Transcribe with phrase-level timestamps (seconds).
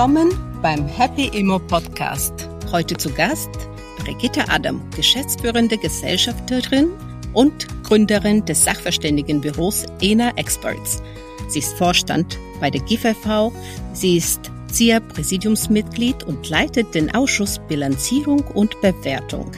[0.00, 0.32] Willkommen
[0.62, 2.32] beim Happy Immo Podcast.
[2.72, 3.50] Heute zu Gast
[3.98, 6.88] Brigitte Adam, geschäftsführende Gesellschafterin
[7.34, 11.02] und Gründerin des Sachverständigenbüros ENA Experts.
[11.48, 13.52] Sie ist Vorstand bei der GIFV,
[13.92, 19.52] sie ist ZIA Präsidiumsmitglied und leitet den Ausschuss Bilanzierung und Bewertung.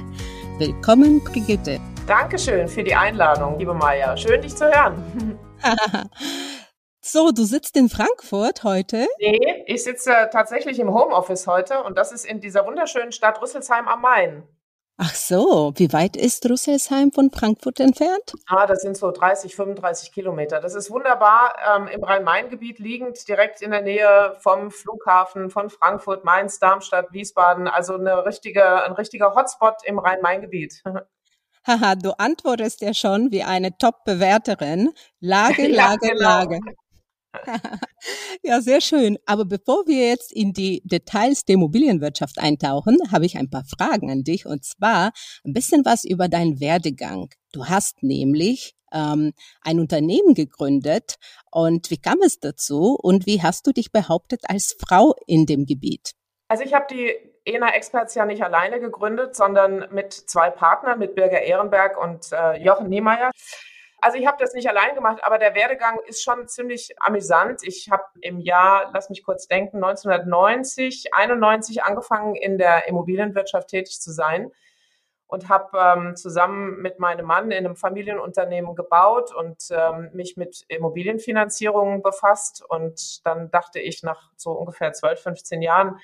[0.59, 1.79] Willkommen, Brigitte.
[2.09, 4.17] Dankeschön für die Einladung, liebe Maja.
[4.17, 5.39] Schön, dich zu hören.
[7.13, 9.07] So, du sitzt in Frankfurt heute?
[9.19, 13.87] Nee, ich sitze tatsächlich im Homeoffice heute und das ist in dieser wunderschönen Stadt Rüsselsheim
[13.87, 14.49] am Main.
[14.97, 18.33] Ach so, wie weit ist Rüsselsheim von Frankfurt entfernt?
[18.47, 20.61] Ah, das sind so 30, 35 Kilometer.
[20.61, 26.25] Das ist wunderbar ähm, im Rhein-Main-Gebiet liegend, direkt in der Nähe vom Flughafen von Frankfurt,
[26.25, 27.69] Mainz, Darmstadt, Wiesbaden.
[27.69, 30.83] Also eine richtige, ein richtiger Hotspot im Rhein-Main-Gebiet.
[31.67, 34.95] Haha, du antwortest ja schon wie eine Top-Bewerterin.
[35.21, 36.21] Lage, Lage, ja, genau.
[36.23, 36.61] Lage.
[38.43, 39.19] ja, sehr schön.
[39.27, 44.11] Aber bevor wir jetzt in die Details der Immobilienwirtschaft eintauchen, habe ich ein paar Fragen
[44.11, 45.13] an dich und zwar
[45.45, 47.31] ein bisschen was über deinen Werdegang.
[47.53, 51.17] Du hast nämlich ähm, ein Unternehmen gegründet
[51.51, 55.67] und wie kam es dazu und wie hast du dich behauptet als Frau in dem
[55.67, 56.13] Gebiet?
[56.49, 57.11] Also ich habe die
[57.45, 62.63] ENA Experts ja nicht alleine gegründet, sondern mit zwei Partnern, mit Birger Ehrenberg und äh,
[62.63, 63.31] Jochen Niemeyer.
[64.03, 67.61] Also ich habe das nicht allein gemacht, aber der Werdegang ist schon ziemlich amüsant.
[67.63, 74.01] Ich habe im Jahr, lass mich kurz denken, 1990, 91 angefangen in der Immobilienwirtschaft tätig
[74.01, 74.51] zu sein
[75.29, 80.65] und habe ähm, zusammen mit meinem Mann in einem Familienunternehmen gebaut und ähm, mich mit
[80.67, 82.65] Immobilienfinanzierung befasst.
[82.69, 86.01] Und dann dachte ich nach so ungefähr 12, 15 Jahren,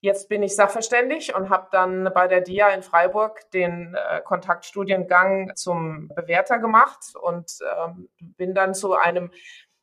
[0.00, 5.56] Jetzt bin ich Sachverständig und habe dann bei der DIA in Freiburg den äh, Kontaktstudiengang
[5.56, 9.32] zum Bewerter gemacht und ähm, bin dann zu einem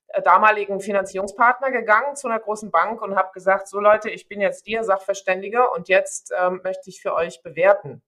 [0.08, 4.40] äh, damaligen Finanzierungspartner gegangen, zu einer großen Bank und habe gesagt, so Leute, ich bin
[4.40, 8.02] jetzt DIA Sachverständige und jetzt ähm, möchte ich für euch bewerten.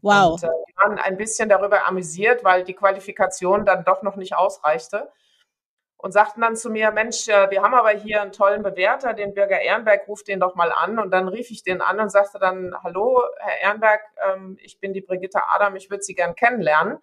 [0.00, 0.32] Wow.
[0.32, 4.34] Und äh, wir waren ein bisschen darüber amüsiert, weil die Qualifikation dann doch noch nicht
[4.34, 5.10] ausreichte
[6.04, 9.62] und sagten dann zu mir, Mensch, wir haben aber hier einen tollen Bewerter, den Bürger
[9.62, 10.98] Ehrenberg, ruft den doch mal an.
[10.98, 14.92] Und dann rief ich den an und sagte dann, hallo, Herr Ehrenberg, ähm, ich bin
[14.92, 16.98] die Brigitte Adam, ich würde Sie gern kennenlernen.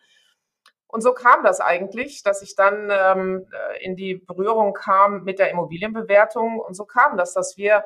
[0.85, 5.39] Und so kam das eigentlich, dass ich dann ähm, äh, in die Berührung kam mit
[5.39, 6.59] der Immobilienbewertung.
[6.59, 7.83] Und so kam das, dass wir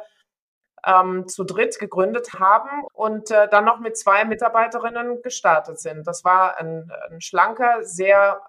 [0.85, 6.05] ähm, zu dritt gegründet haben und äh, dann noch mit zwei Mitarbeiterinnen gestartet sind.
[6.07, 8.41] Das war ein, ein schlanker, sehr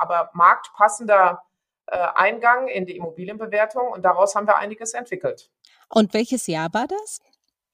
[0.00, 1.42] aber marktpassender
[1.96, 5.50] Eingang in die Immobilienbewertung und daraus haben wir einiges entwickelt.
[5.88, 7.20] Und welches Jahr war das?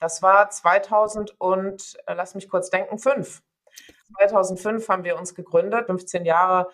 [0.01, 3.43] Das war 2000 und, äh, lass mich kurz denken, 5.
[4.19, 6.71] 2005 haben wir uns gegründet, 15 Jahre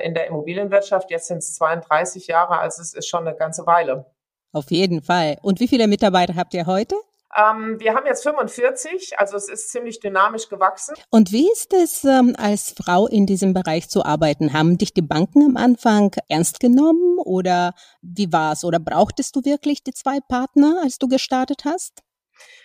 [0.00, 4.10] in der Immobilienwirtschaft, jetzt sind es 32 Jahre, also es ist schon eine ganze Weile.
[4.52, 5.38] Auf jeden Fall.
[5.42, 6.96] Und wie viele Mitarbeiter habt ihr heute?
[7.36, 10.94] Ähm, wir haben jetzt 45, also es ist ziemlich dynamisch gewachsen.
[11.10, 14.54] Und wie ist es, ähm, als Frau in diesem Bereich zu arbeiten?
[14.54, 18.64] Haben dich die Banken am Anfang ernst genommen oder wie war es?
[18.64, 22.02] Oder brauchtest du wirklich die zwei Partner, als du gestartet hast?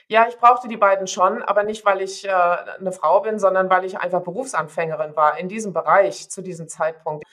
[0.08, 3.70] Ja, ich brauchte die beiden schon, aber nicht, weil ich äh, eine Frau bin, sondern
[3.70, 7.24] weil ich einfach Berufsanfängerin war in diesem Bereich zu diesem Zeitpunkt.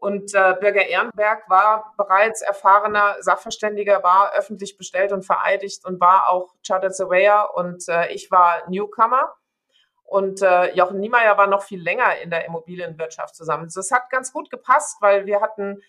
[0.00, 6.30] Und äh, Bürger Ehrenberg war bereits erfahrener Sachverständiger, war öffentlich bestellt und vereidigt und war
[6.30, 9.34] auch Chartered Surveyor und äh, ich war Newcomer.
[10.04, 13.70] Und äh, Jochen Niemeyer war noch viel länger in der Immobilienwirtschaft zusammen.
[13.72, 15.82] Das hat ganz gut gepasst, weil wir hatten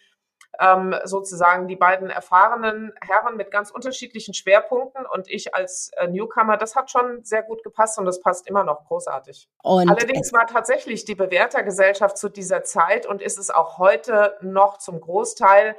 [0.60, 6.58] ähm, sozusagen die beiden erfahrenen Herren mit ganz unterschiedlichen Schwerpunkten und ich als äh, Newcomer,
[6.58, 9.50] das hat schon sehr gut gepasst und das passt immer noch großartig.
[9.64, 14.78] Und Allerdings war tatsächlich die Bewertergesellschaft zu dieser Zeit und ist es auch heute noch
[14.78, 15.76] zum Großteil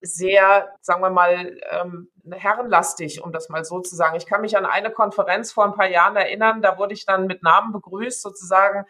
[0.00, 4.16] sehr, sagen wir mal, ähm, herrenlastig, um das mal so zu sagen.
[4.16, 7.28] Ich kann mich an eine Konferenz vor ein paar Jahren erinnern, da wurde ich dann
[7.28, 8.84] mit Namen begrüßt, sozusagen,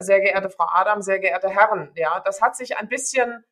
[0.00, 1.90] sehr geehrte Frau Adam, sehr geehrte Herren.
[1.94, 3.44] Ja, das hat sich ein bisschen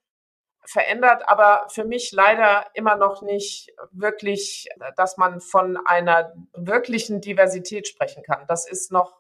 [0.68, 7.88] verändert, aber für mich leider immer noch nicht wirklich, dass man von einer wirklichen Diversität
[7.88, 8.44] sprechen kann.
[8.48, 9.16] Das ist noch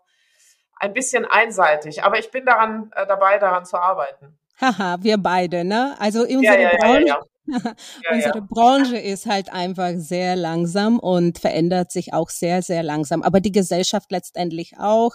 [0.78, 4.38] ein bisschen einseitig, aber ich bin daran äh, dabei, daran zu arbeiten.
[4.60, 5.96] Haha, wir beide, ne?
[5.98, 7.22] Also unsere ja, ja, Branche, ja,
[8.12, 13.22] unsere Branche ist halt einfach sehr langsam und verändert sich auch sehr, sehr langsam.
[13.22, 15.14] Aber die Gesellschaft letztendlich auch.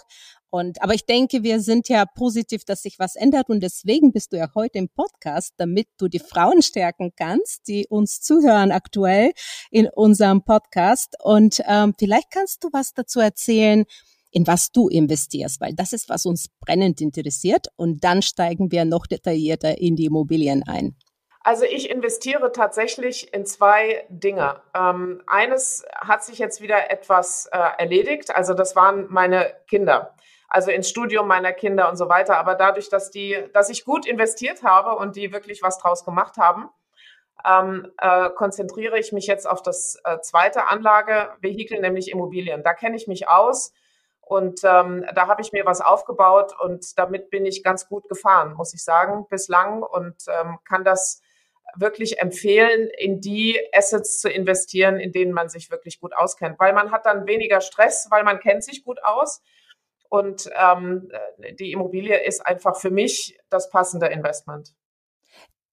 [0.52, 4.34] Und, aber ich denke, wir sind ja positiv, dass sich was ändert und deswegen bist
[4.34, 9.32] du ja heute im Podcast, damit du die Frauen stärken kannst, die uns zuhören aktuell
[9.72, 11.16] in unserem Podcast.
[11.24, 13.86] Und ähm, vielleicht kannst du was dazu erzählen,
[14.32, 17.68] in was du investierst, weil das ist, was uns brennend interessiert.
[17.78, 20.98] Und dann steigen wir noch detaillierter in die Immobilien ein.
[21.44, 24.62] Also ich investiere tatsächlich in zwei Dinge.
[24.76, 28.36] Ähm, eines hat sich jetzt wieder etwas äh, erledigt.
[28.36, 30.14] Also das waren meine Kinder.
[30.54, 32.38] Also ins Studium meiner Kinder und so weiter.
[32.38, 36.36] Aber dadurch, dass die, dass ich gut investiert habe und die wirklich was draus gemacht
[36.36, 36.68] haben,
[37.46, 42.64] ähm, äh, konzentriere ich mich jetzt auf das äh, zweite Anlagevehikel, nämlich Immobilien.
[42.64, 43.72] Da kenne ich mich aus
[44.20, 48.54] und ähm, da habe ich mir was aufgebaut und damit bin ich ganz gut gefahren,
[48.54, 51.22] muss ich sagen, bislang und ähm, kann das
[51.76, 56.74] wirklich empfehlen, in die Assets zu investieren, in denen man sich wirklich gut auskennt, weil
[56.74, 59.42] man hat dann weniger Stress, weil man kennt sich gut aus.
[60.12, 61.10] Und ähm,
[61.58, 64.74] die Immobilie ist einfach für mich das passende Investment.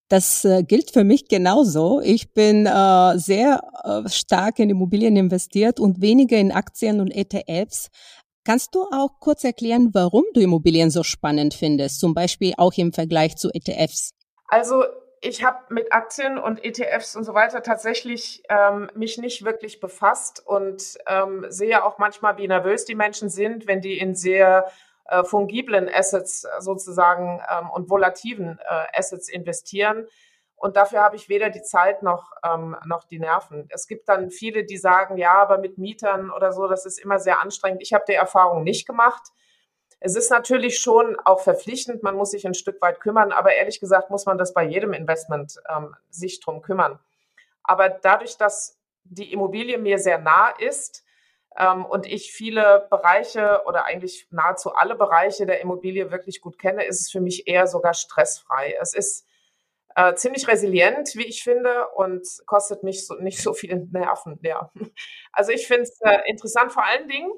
[0.09, 2.01] Das äh, gilt für mich genauso.
[2.01, 7.89] Ich bin äh, sehr äh, stark in Immobilien investiert und weniger in Aktien und ETFs.
[8.45, 12.93] Kannst du auch kurz erklären, warum du Immobilien so spannend findest, zum Beispiel auch im
[12.93, 14.13] Vergleich zu ETFs?
[14.47, 14.85] Also
[15.21, 20.47] ich habe mit Aktien und ETFs und so weiter tatsächlich ähm, mich nicht wirklich befasst
[20.47, 24.71] und ähm, sehe auch manchmal, wie nervös die Menschen sind, wenn die in sehr
[25.07, 30.07] äh, fungiblen Assets sozusagen ähm, und volativen äh, Assets investieren.
[30.55, 33.69] Und dafür habe ich weder die Zeit noch, ähm, noch die Nerven.
[33.71, 37.19] Es gibt dann viele, die sagen, ja, aber mit Mietern oder so, das ist immer
[37.21, 37.81] sehr anstrengend.
[37.83, 39.31] Ich habe die Erfahrung nicht gemacht.
[40.01, 43.81] Es ist natürlich schon auch verpflichtend, man muss sich ein Stück weit kümmern, aber ehrlich
[43.81, 46.99] gesagt muss man das bei jedem Investment ähm, sich drum kümmern.
[47.65, 51.05] Aber dadurch, dass die Immobilie mir sehr nah ist
[51.57, 56.85] ähm, und ich viele Bereiche oder eigentlich nahezu alle Bereiche der Immobilie wirklich gut kenne,
[56.85, 58.77] ist es für mich eher sogar stressfrei.
[58.81, 59.27] Es ist
[59.97, 64.39] äh, ziemlich resilient, wie ich finde, und kostet nicht so, nicht so viel Nerven.
[64.43, 64.71] Ja.
[65.33, 67.31] Also ich finde es äh, interessant, vor allen Dingen,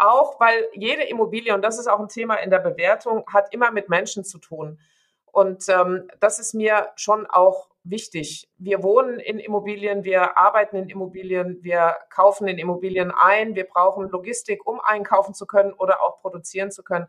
[0.00, 3.70] auch weil jede Immobilie, und das ist auch ein Thema in der Bewertung, hat immer
[3.70, 4.80] mit Menschen zu tun.
[5.26, 8.50] Und ähm, das ist mir schon auch wichtig.
[8.56, 14.08] Wir wohnen in Immobilien, wir arbeiten in Immobilien, wir kaufen in Immobilien ein, wir brauchen
[14.08, 17.06] Logistik, um einkaufen zu können oder auch produzieren zu können.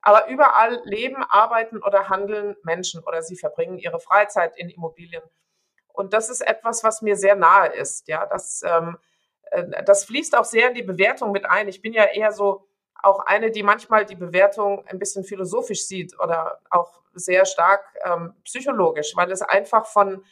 [0.00, 5.22] Aber überall leben, arbeiten oder handeln Menschen oder sie verbringen ihre Freizeit in Immobilien.
[5.92, 8.08] Und das ist etwas, was mir sehr nahe ist.
[8.08, 9.11] Ja, das ähm, äh,
[9.84, 11.68] das fließt auch sehr in die Bewertung mit ein.
[11.68, 12.66] Ich bin ja eher so
[13.02, 18.34] auch eine, die manchmal die Bewertung ein bisschen philosophisch sieht oder auch sehr stark ähm,
[18.44, 20.24] psychologisch, weil es einfach von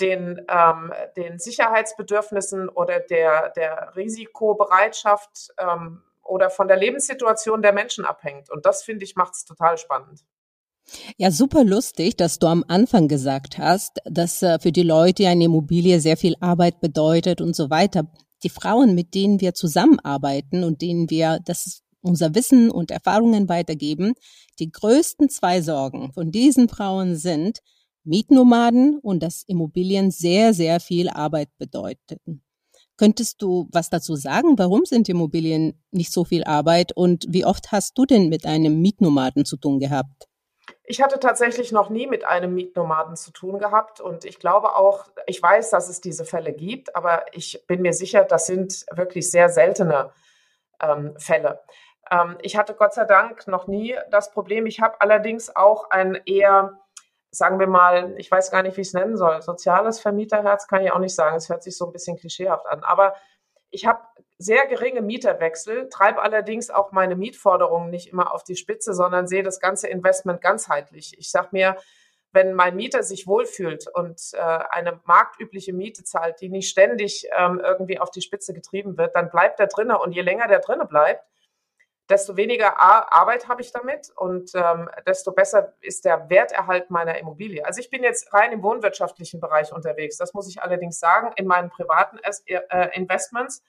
[0.00, 8.04] den, ähm, den Sicherheitsbedürfnissen oder der, der Risikobereitschaft ähm, oder von der Lebenssituation der Menschen
[8.04, 8.50] abhängt.
[8.50, 10.20] Und das, finde ich, macht es total spannend.
[11.16, 15.44] Ja, super lustig, dass du am Anfang gesagt hast, dass äh, für die Leute eine
[15.44, 18.08] Immobilie sehr viel Arbeit bedeutet und so weiter
[18.42, 24.14] die Frauen, mit denen wir zusammenarbeiten und denen wir das unser Wissen und Erfahrungen weitergeben,
[24.58, 27.60] die größten zwei Sorgen von diesen Frauen sind
[28.04, 32.42] Mietnomaden und dass Immobilien sehr, sehr viel Arbeit bedeuteten.
[32.96, 34.58] Könntest du was dazu sagen?
[34.58, 38.80] Warum sind Immobilien nicht so viel Arbeit und wie oft hast du denn mit einem
[38.80, 40.28] Mietnomaden zu tun gehabt?
[40.84, 45.06] Ich hatte tatsächlich noch nie mit einem Mietnomaden zu tun gehabt und ich glaube auch,
[45.26, 49.30] ich weiß, dass es diese Fälle gibt, aber ich bin mir sicher, das sind wirklich
[49.30, 50.10] sehr seltene
[50.80, 51.60] ähm, Fälle.
[52.10, 54.66] Ähm, ich hatte Gott sei Dank noch nie das Problem.
[54.66, 56.80] Ich habe allerdings auch ein eher,
[57.30, 60.82] sagen wir mal, ich weiß gar nicht, wie ich es nennen soll, soziales Vermieterherz kann
[60.82, 61.36] ich auch nicht sagen.
[61.36, 63.14] Es hört sich so ein bisschen klischeehaft an, aber
[63.72, 64.00] ich habe
[64.38, 69.42] sehr geringe Mieterwechsel, treibe allerdings auch meine Mietforderungen nicht immer auf die Spitze, sondern sehe
[69.42, 71.16] das ganze Investment ganzheitlich.
[71.18, 71.76] Ich sage mir,
[72.32, 77.60] wenn mein Mieter sich wohlfühlt und äh, eine marktübliche Miete zahlt, die nicht ständig ähm,
[77.62, 79.96] irgendwie auf die Spitze getrieben wird, dann bleibt er drinnen.
[79.96, 81.24] Und je länger der drinnen bleibt,
[82.08, 87.64] desto weniger Arbeit habe ich damit und ähm, desto besser ist der Werterhalt meiner Immobilie.
[87.64, 90.16] Also ich bin jetzt rein im wohnwirtschaftlichen Bereich unterwegs.
[90.16, 93.62] Das muss ich allerdings sagen, in meinen privaten äh, Investments.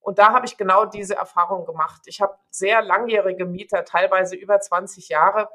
[0.00, 2.02] Und da habe ich genau diese Erfahrung gemacht.
[2.06, 5.48] Ich habe sehr langjährige Mieter, teilweise über 20 Jahre,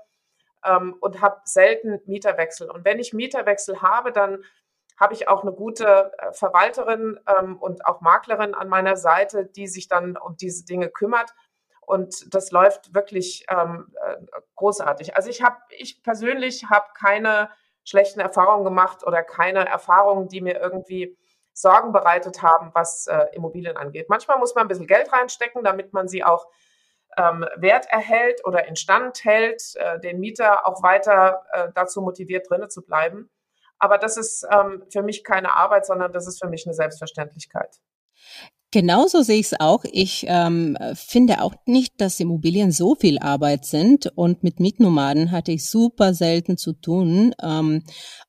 [0.66, 2.70] ähm, und habe selten Mieterwechsel.
[2.70, 4.44] Und wenn ich Mieterwechsel habe, dann
[5.00, 9.68] habe ich auch eine gute äh, Verwalterin ähm, und auch Maklerin an meiner Seite, die
[9.68, 11.34] sich dann um diese Dinge kümmert
[11.88, 14.18] und das läuft wirklich ähm, äh,
[14.56, 15.16] großartig.
[15.16, 17.50] Also ich habe, ich persönlich habe keine
[17.86, 21.18] schlechten Erfahrungen gemacht oder keine Erfahrungen, die mir irgendwie
[21.54, 24.10] Sorgen bereitet haben, was äh, Immobilien angeht.
[24.10, 26.48] Manchmal muss man ein bisschen Geld reinstecken, damit man sie auch
[27.16, 32.70] ähm, Wert erhält oder instand hält, äh, den Mieter auch weiter äh, dazu motiviert, drinnen
[32.70, 33.30] zu bleiben.
[33.80, 37.80] Aber das ist ähm, für mich keine Arbeit, sondern das ist für mich eine Selbstverständlichkeit.
[38.78, 39.86] Genauso sehe ich es auch.
[39.92, 45.52] Ich ähm, finde auch nicht, dass Immobilien so viel Arbeit sind und mit Mietnomaden hatte
[45.52, 47.34] ich super selten zu tun.
[47.42, 47.82] Ähm,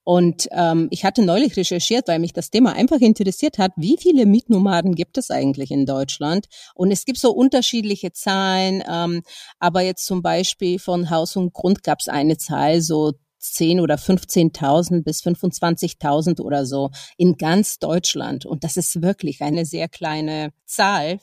[0.05, 4.25] und ähm, ich hatte neulich recherchiert, weil mich das Thema einfach interessiert hat, wie viele
[4.25, 6.47] Mietnomaden gibt es eigentlich in Deutschland?
[6.75, 9.21] Und es gibt so unterschiedliche Zahlen, ähm,
[9.59, 13.97] aber jetzt zum Beispiel von Haus und Grund gab es eine Zahl, so 10 oder
[13.97, 18.47] 15.000 bis 25.000 oder so in ganz Deutschland.
[18.47, 21.21] Und das ist wirklich eine sehr kleine Zahl.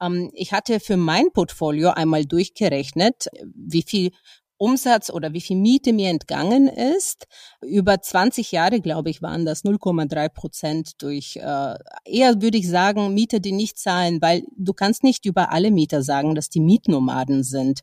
[0.00, 4.10] Ähm, ich hatte für mein Portfolio einmal durchgerechnet, wie viel
[4.58, 7.26] Umsatz oder wie viel Miete mir entgangen ist.
[7.62, 11.74] Über 20 Jahre, glaube ich, waren das 0,3 Prozent durch, äh,
[12.04, 16.02] eher würde ich sagen, Mieter, die nicht zahlen, weil du kannst nicht über alle Mieter
[16.02, 17.80] sagen, dass die Mietnomaden sind,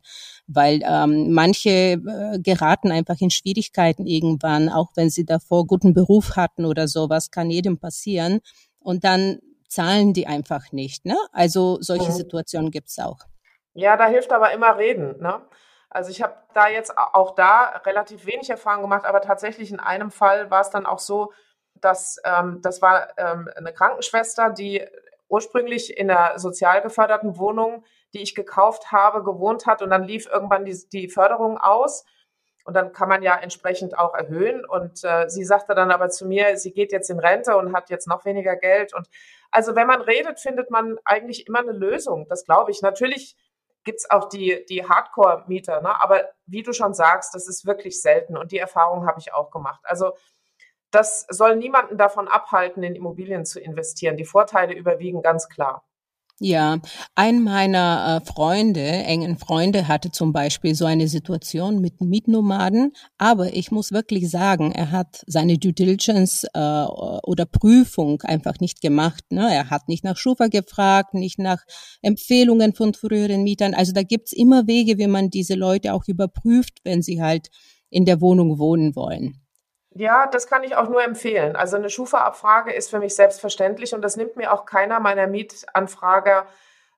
[0.48, 6.36] weil ähm, manche äh, geraten einfach in Schwierigkeiten irgendwann, auch wenn sie davor guten Beruf
[6.36, 8.42] hatten oder sowas, kann jedem passieren.
[8.80, 11.06] Und dann zahlen die einfach nicht.
[11.06, 11.18] Ne?
[11.32, 12.16] Also solche mhm.
[12.16, 13.20] Situationen gibt's auch.
[13.74, 15.22] Ja, da hilft aber immer reden.
[15.22, 15.42] Ne?
[15.96, 20.12] Also ich habe da jetzt auch da relativ wenig Erfahrung gemacht, aber tatsächlich in einem
[20.12, 21.32] Fall war es dann auch so,
[21.76, 24.86] dass ähm, das war ähm, eine Krankenschwester, die
[25.30, 30.28] ursprünglich in einer sozial geförderten Wohnung, die ich gekauft habe, gewohnt hat und dann lief
[30.28, 32.04] irgendwann die, die Förderung aus.
[32.66, 34.66] Und dann kann man ja entsprechend auch erhöhen.
[34.66, 37.90] Und äh, sie sagte dann aber zu mir, sie geht jetzt in Rente und hat
[37.90, 38.94] jetzt noch weniger Geld.
[38.94, 39.08] Und
[39.50, 42.28] also wenn man redet, findet man eigentlich immer eine Lösung.
[42.28, 42.82] Das glaube ich.
[42.82, 43.38] Natürlich
[43.86, 45.82] gibt's auch die, die Hardcore-Mieter.
[45.82, 46.02] Ne?
[46.02, 49.52] Aber wie du schon sagst, das ist wirklich selten und die Erfahrung habe ich auch
[49.52, 49.80] gemacht.
[49.84, 50.14] Also
[50.92, 54.18] das soll niemanden davon abhalten, in Immobilien zu investieren.
[54.18, 55.84] Die Vorteile überwiegen ganz klar.
[56.42, 56.82] Ja,
[57.16, 62.92] ein meiner äh, Freunde, engen Freunde, hatte zum Beispiel so eine Situation mit Mietnomaden.
[63.18, 66.60] Aber ich muss wirklich sagen, er hat seine Due Diligence äh,
[67.24, 69.24] oder Prüfung einfach nicht gemacht.
[69.30, 69.48] Ne?
[69.50, 71.64] Er hat nicht nach Schufa gefragt, nicht nach
[72.02, 73.74] Empfehlungen von früheren Mietern.
[73.74, 77.48] Also da gibt's immer Wege, wie man diese Leute auch überprüft, wenn sie halt
[77.90, 79.45] in der Wohnung wohnen wollen.
[79.98, 81.56] Ja, das kann ich auch nur empfehlen.
[81.56, 86.48] Also eine Schufa-Abfrage ist für mich selbstverständlich und das nimmt mir auch keiner meiner Mietanfrager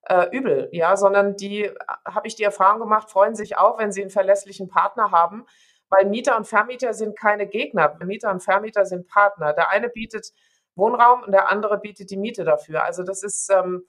[0.09, 1.75] äh, übel, ja, sondern die, äh,
[2.05, 5.45] habe ich die Erfahrung gemacht, freuen sich auch, wenn sie einen verlässlichen Partner haben,
[5.89, 7.95] weil Mieter und Vermieter sind keine Gegner.
[8.03, 9.53] Mieter und Vermieter sind Partner.
[9.53, 10.33] Der eine bietet
[10.75, 12.83] Wohnraum und der andere bietet die Miete dafür.
[12.83, 13.83] Also das ist ähm,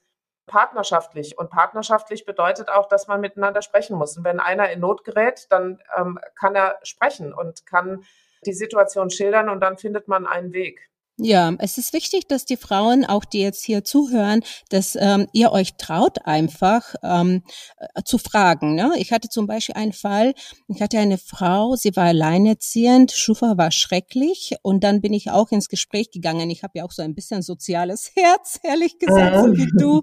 [0.47, 4.19] partnerschaftlich und partnerschaftlich bedeutet auch, dass man miteinander sprechen muss.
[4.19, 8.05] Und wenn einer in Not gerät, dann ähm, kann er sprechen und kann
[8.47, 10.89] die Situation schildern und dann findet man einen Weg.
[11.21, 15.51] Ja, es ist wichtig, dass die Frauen, auch die jetzt hier zuhören, dass ähm, ihr
[15.51, 17.43] euch traut, einfach ähm,
[17.77, 18.77] äh, zu fragen.
[18.77, 18.93] Ne?
[18.99, 20.33] Ich hatte zum Beispiel einen Fall,
[20.69, 25.51] ich hatte eine Frau, sie war alleinerziehend, Schufa war schrecklich und dann bin ich auch
[25.51, 26.51] ins Gespräch gegangen.
[26.51, 30.03] Ich habe ja auch so ein bisschen soziales Herz, ehrlich gesagt, so wie du.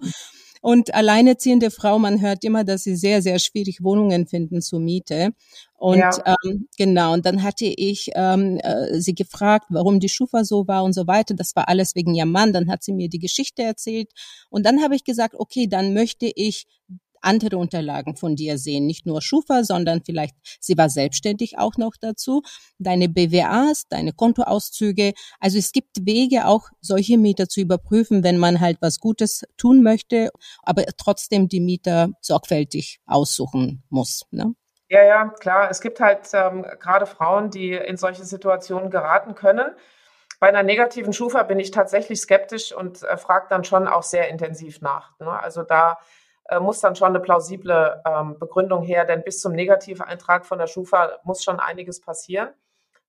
[0.65, 5.29] Und alleinerziehende Frau, man hört immer, dass sie sehr, sehr schwierig Wohnungen finden zur Miete.
[5.75, 6.09] Und ja.
[6.25, 10.83] ähm, genau, und dann hatte ich ähm, äh, sie gefragt, warum die Schufa so war
[10.83, 11.35] und so weiter.
[11.35, 12.51] Das war alles wegen ihrem Mann.
[12.51, 14.09] Dann hat sie mir die Geschichte erzählt.
[14.49, 16.65] Und dann habe ich gesagt, okay, dann möchte ich
[17.25, 18.85] andere Unterlagen von dir sehen.
[18.85, 22.41] Nicht nur Schufa, sondern vielleicht, sie war selbstständig auch noch dazu,
[22.79, 25.13] deine BWAs, deine Kontoauszüge.
[25.39, 29.83] Also es gibt Wege, auch solche Mieter zu überprüfen, wenn man halt was Gutes tun
[29.83, 30.29] möchte,
[30.63, 34.25] aber trotzdem die Mieter sorgfältig aussuchen muss.
[34.31, 34.53] Ne?
[34.87, 35.69] Ja, ja, klar.
[35.69, 39.71] Es gibt halt ähm, gerade Frauen, die in solche Situationen geraten können.
[40.39, 44.29] Bei einer negativen Schufa bin ich tatsächlich skeptisch und äh, frage dann schon auch sehr
[44.29, 45.17] intensiv nach.
[45.19, 45.31] Ne?
[45.39, 45.97] Also da
[46.59, 51.19] muss dann schon eine plausible ähm, Begründung her, denn bis zum Negativeintrag von der Schufa
[51.23, 52.49] muss schon einiges passieren.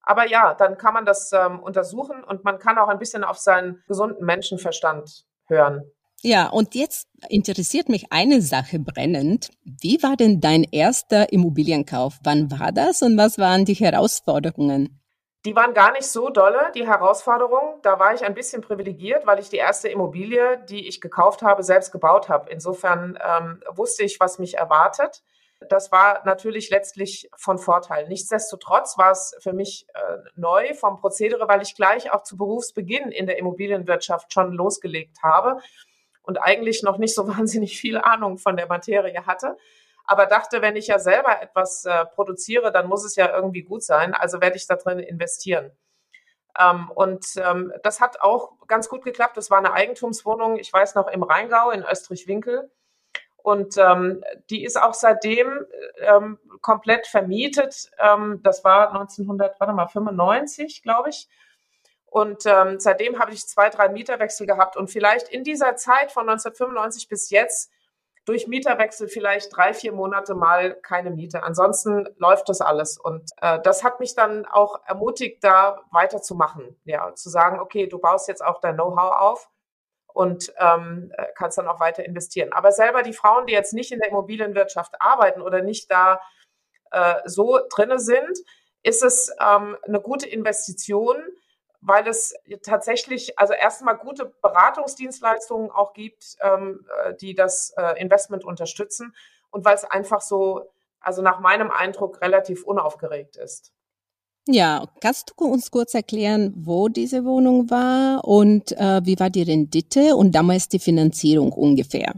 [0.01, 3.37] Aber ja, dann kann man das ähm, untersuchen und man kann auch ein bisschen auf
[3.37, 5.83] seinen gesunden Menschenverstand hören.
[6.23, 9.51] Ja, und jetzt interessiert mich eine Sache brennend.
[9.63, 12.19] Wie war denn dein erster Immobilienkauf?
[12.23, 14.99] Wann war das und was waren die Herausforderungen?
[15.47, 17.81] Die waren gar nicht so dolle, die Herausforderungen.
[17.81, 21.63] Da war ich ein bisschen privilegiert, weil ich die erste Immobilie, die ich gekauft habe,
[21.63, 22.49] selbst gebaut habe.
[22.49, 25.23] Insofern ähm, wusste ich, was mich erwartet.
[25.69, 28.09] Das war natürlich letztlich von Vorteil.
[28.09, 33.13] Nichtsdestotrotz war es für mich äh, neu vom Prozedere, weil ich gleich auch zu Berufsbeginn
[33.13, 35.61] in der Immobilienwirtschaft schon losgelegt habe
[36.23, 39.55] und eigentlich noch nicht so wahnsinnig viel Ahnung von der Materie hatte
[40.07, 43.83] aber dachte, wenn ich ja selber etwas äh, produziere, dann muss es ja irgendwie gut
[43.83, 45.71] sein, also werde ich da drin investieren.
[46.57, 49.37] Ähm, und ähm, das hat auch ganz gut geklappt.
[49.37, 52.71] Das war eine Eigentumswohnung, ich weiß noch, im Rheingau in Österreich-Winkel.
[53.35, 55.65] Und ähm, die ist auch seitdem
[55.99, 57.91] ähm, komplett vermietet.
[57.97, 61.29] Ähm, das war 1995, glaube ich.
[62.05, 66.27] Und ähm, seitdem habe ich zwei, drei Mieterwechsel gehabt und vielleicht in dieser Zeit von
[66.27, 67.71] 1995 bis jetzt
[68.27, 71.43] durch Mieterwechsel vielleicht drei, vier Monate mal keine Miete.
[71.43, 72.97] Ansonsten läuft das alles.
[72.97, 76.75] Und äh, das hat mich dann auch ermutigt, da weiterzumachen.
[76.83, 79.49] Ja, zu sagen, okay, du baust jetzt auch dein Know-how auf
[80.13, 82.51] und ähm, äh, kannst dann auch weiter investieren.
[82.51, 86.19] Aber selber die Frauen, die jetzt nicht in der Immobilienwirtschaft arbeiten oder nicht da
[86.91, 88.37] äh, so drinne sind,
[88.83, 91.23] ist es ähm, eine gute Investition,
[91.81, 98.43] weil es tatsächlich also erstmal gute Beratungsdienstleistungen auch gibt, ähm, äh, die das äh, Investment
[98.43, 99.15] unterstützen
[99.51, 100.69] und weil es einfach so,
[100.99, 103.71] also nach meinem Eindruck relativ unaufgeregt ist.
[104.49, 109.43] Ja, kannst du uns kurz erklären, wo diese Wohnung war und äh, wie war die
[109.43, 112.13] Rendite und damals die Finanzierung ungefähr?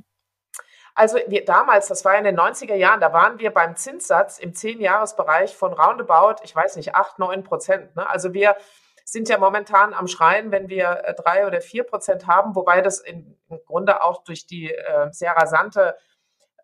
[0.93, 4.51] Also wir, damals, das war in den 90er Jahren, da waren wir beim Zinssatz im
[4.51, 7.95] 10-Jahres-Bereich von roundabout, ich weiß nicht, 8, 9 Prozent.
[7.95, 8.07] Ne?
[8.07, 8.57] Also wir
[9.11, 12.99] sind ja momentan am Schreien, wenn wir äh, drei oder vier Prozent haben, wobei das
[12.99, 15.95] im Grunde auch durch die äh, sehr rasante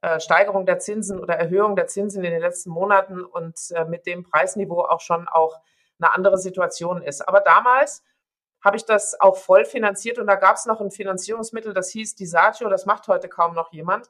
[0.01, 4.23] äh, Steigerung der Zinsen oder Erhöhung der Zinsen in den letzten Monaten und mit dem
[4.23, 5.59] Preisniveau auch schon auch
[5.99, 7.27] eine andere Situation ist.
[7.27, 8.03] Aber damals
[8.63, 12.15] habe ich das auch voll finanziert und da gab es noch ein Finanzierungsmittel, das hieß
[12.15, 14.09] Disagio, das macht heute kaum noch jemand.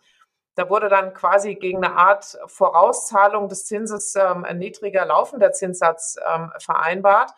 [0.56, 6.18] Da wurde dann quasi gegen eine Art Vorauszahlung des Zinses ähm, ein niedriger laufender Zinssatz
[6.34, 7.32] ähm, vereinbart.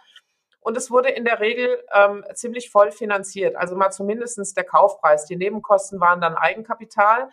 [0.68, 3.56] Und es wurde in der Regel ähm, ziemlich voll finanziert.
[3.56, 5.24] Also mal zumindestens der Kaufpreis.
[5.24, 7.30] Die Nebenkosten waren dann Eigenkapital.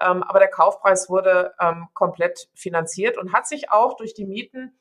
[0.00, 4.76] Ähm, aber der Kaufpreis wurde ähm, komplett finanziert und hat sich auch durch die Mieten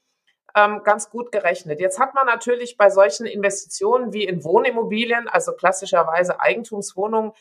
[0.55, 1.79] ähm, ganz gut gerechnet.
[1.79, 7.33] Jetzt hat man natürlich bei solchen Investitionen wie in Wohnimmobilien, also klassischerweise Eigentumswohnungen,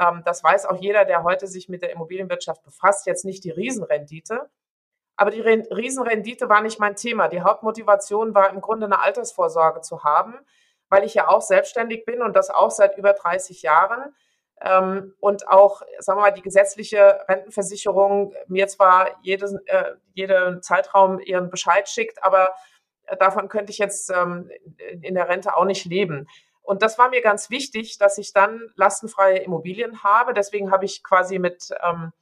[0.00, 3.50] ähm, das weiß auch jeder, der heute sich mit der Immobilienwirtschaft befasst, jetzt nicht die
[3.50, 4.50] Riesenrendite.
[5.16, 7.28] Aber die Riesenrendite war nicht mein Thema.
[7.28, 10.34] Die Hauptmotivation war im Grunde eine Altersvorsorge zu haben,
[10.88, 14.14] weil ich ja auch selbstständig bin und das auch seit über 30 Jahren.
[14.60, 21.18] Ähm, und auch, sagen wir mal, die gesetzliche Rentenversicherung mir zwar jedes, äh, jeden Zeitraum
[21.20, 22.54] ihren Bescheid schickt, aber
[23.18, 24.50] davon könnte ich jetzt ähm,
[25.02, 26.28] in der Rente auch nicht leben.
[26.62, 30.32] Und das war mir ganz wichtig, dass ich dann lastenfreie Immobilien habe.
[30.32, 32.12] Deswegen habe ich quasi mit ähm,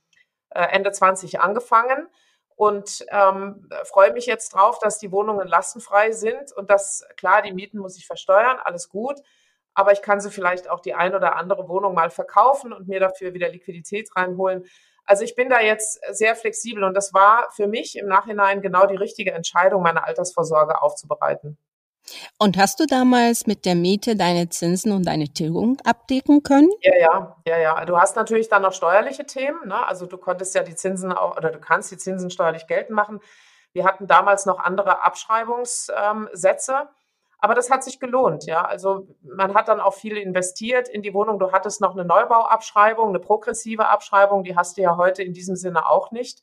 [0.48, 2.08] äh, Ende 20 angefangen
[2.60, 7.54] und ähm, freue mich jetzt drauf, dass die Wohnungen lastenfrei sind und dass, klar, die
[7.54, 9.18] Mieten muss ich versteuern, alles gut,
[9.72, 13.00] aber ich kann sie vielleicht auch die ein oder andere Wohnung mal verkaufen und mir
[13.00, 14.66] dafür wieder Liquidität reinholen.
[15.06, 18.84] Also ich bin da jetzt sehr flexibel und das war für mich im Nachhinein genau
[18.84, 21.56] die richtige Entscheidung, meine Altersvorsorge aufzubereiten.
[22.38, 26.70] Und hast du damals mit der Miete deine Zinsen und deine Tilgung abdecken können?
[26.80, 27.84] Ja, ja, ja, ja.
[27.84, 29.68] Du hast natürlich dann noch steuerliche Themen.
[29.68, 29.86] Ne?
[29.86, 33.20] Also du konntest ja die Zinsen auch, oder du kannst die Zinsen steuerlich geltend machen.
[33.72, 36.72] Wir hatten damals noch andere Abschreibungssätze.
[36.72, 36.88] Ähm,
[37.42, 38.62] aber das hat sich gelohnt, ja.
[38.62, 41.38] Also man hat dann auch viel investiert in die Wohnung.
[41.38, 45.56] Du hattest noch eine Neubauabschreibung, eine progressive Abschreibung, die hast du ja heute in diesem
[45.56, 46.42] Sinne auch nicht.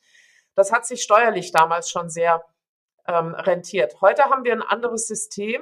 [0.56, 2.44] Das hat sich steuerlich damals schon sehr
[3.08, 4.00] ähm, rentiert.
[4.02, 5.62] Heute haben wir ein anderes System,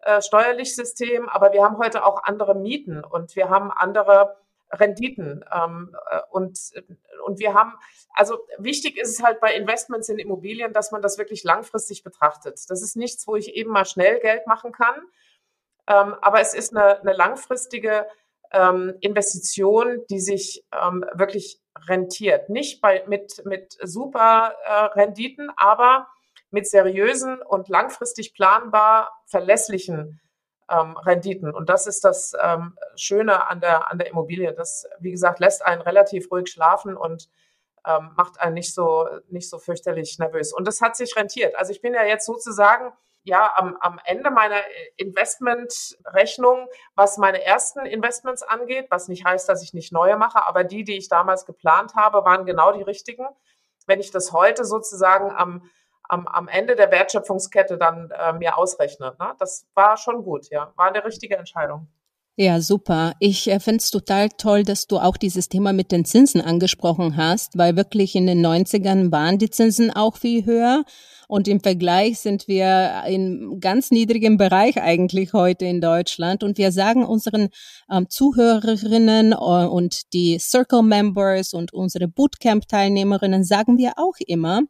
[0.00, 4.36] äh, steuerliches System, aber wir haben heute auch andere Mieten und wir haben andere
[4.70, 5.44] Renditen.
[5.52, 6.58] Ähm, äh, und,
[7.24, 7.74] und wir haben,
[8.14, 12.58] also wichtig ist es halt bei Investments in Immobilien, dass man das wirklich langfristig betrachtet.
[12.68, 14.96] Das ist nichts, wo ich eben mal schnell Geld machen kann,
[15.86, 18.06] ähm, aber es ist eine, eine langfristige
[18.52, 22.48] ähm, Investition, die sich ähm, wirklich rentiert.
[22.50, 26.08] Nicht bei, mit, mit super äh, Renditen, aber
[26.52, 30.20] mit seriösen und langfristig planbar verlässlichen
[30.70, 31.52] ähm, Renditen.
[31.52, 34.52] Und das ist das ähm, Schöne an der, an der Immobilie.
[34.54, 37.28] Das, wie gesagt, lässt einen relativ ruhig schlafen und
[37.86, 40.52] ähm, macht einen nicht so, nicht so fürchterlich nervös.
[40.52, 41.56] Und das hat sich rentiert.
[41.56, 42.92] Also ich bin ja jetzt sozusagen
[43.24, 44.60] ja am, am Ende meiner
[44.96, 50.64] Investmentrechnung, was meine ersten Investments angeht, was nicht heißt, dass ich nicht neue mache, aber
[50.64, 53.26] die, die ich damals geplant habe, waren genau die richtigen.
[53.86, 55.68] Wenn ich das heute sozusagen am
[56.12, 59.18] am, am Ende der Wertschöpfungskette dann äh, mir ausrechnet.
[59.18, 59.32] Ne?
[59.38, 60.72] Das war schon gut, ja.
[60.76, 61.88] War eine richtige Entscheidung.
[62.36, 63.12] Ja, super.
[63.18, 67.16] Ich äh, finde es total toll, dass du auch dieses Thema mit den Zinsen angesprochen
[67.16, 70.84] hast, weil wirklich in den 90ern waren die Zinsen auch viel höher.
[71.28, 76.42] Und im Vergleich sind wir in ganz niedrigem Bereich eigentlich heute in Deutschland.
[76.42, 77.48] Und wir sagen unseren
[77.90, 84.62] ähm, Zuhörerinnen äh, und die Circle Members und unsere Bootcamp-Teilnehmerinnen sagen wir auch immer,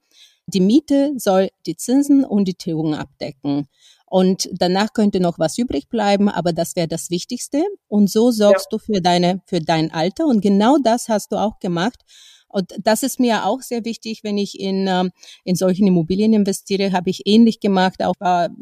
[0.46, 3.68] die Miete soll die Zinsen und die Tilgung abdecken.
[4.06, 7.64] Und danach könnte noch was übrig bleiben, aber das wäre das Wichtigste.
[7.88, 8.76] Und so sorgst ja.
[8.76, 10.26] du für deine, für dein Alter.
[10.26, 12.02] Und genau das hast du auch gemacht.
[12.52, 15.10] Und das ist mir auch sehr wichtig, wenn ich in, ähm,
[15.44, 18.14] in solchen Immobilien investiere, habe ich ähnlich gemacht, auch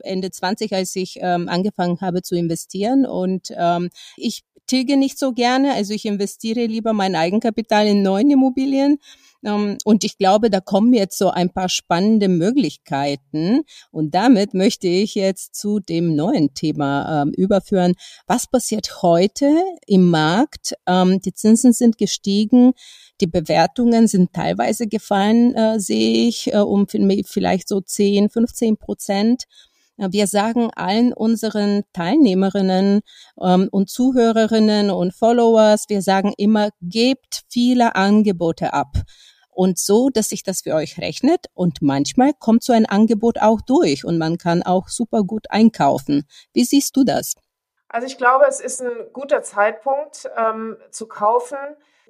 [0.04, 3.04] Ende 20, als ich ähm, angefangen habe zu investieren.
[3.04, 8.30] Und ähm, ich tilge nicht so gerne, also ich investiere lieber mein Eigenkapital in neuen
[8.30, 8.98] Immobilien.
[9.44, 13.62] Ähm, und ich glaube, da kommen jetzt so ein paar spannende Möglichkeiten.
[13.90, 17.94] Und damit möchte ich jetzt zu dem neuen Thema ähm, überführen.
[18.26, 19.50] Was passiert heute
[19.86, 20.74] im Markt?
[20.86, 22.72] Ähm, die Zinsen sind gestiegen.
[23.20, 29.44] Die Bewertungen sind teilweise gefallen, äh, sehe ich, äh, um vielleicht so 10, 15 Prozent.
[30.08, 33.02] Wir sagen allen unseren Teilnehmerinnen
[33.38, 38.96] ähm, und Zuhörerinnen und Followers, wir sagen immer, gebt viele Angebote ab.
[39.60, 41.48] Und so, dass sich das für euch rechnet.
[41.52, 46.26] Und manchmal kommt so ein Angebot auch durch und man kann auch super gut einkaufen.
[46.54, 47.34] Wie siehst du das?
[47.86, 51.58] Also ich glaube, es ist ein guter Zeitpunkt ähm, zu kaufen.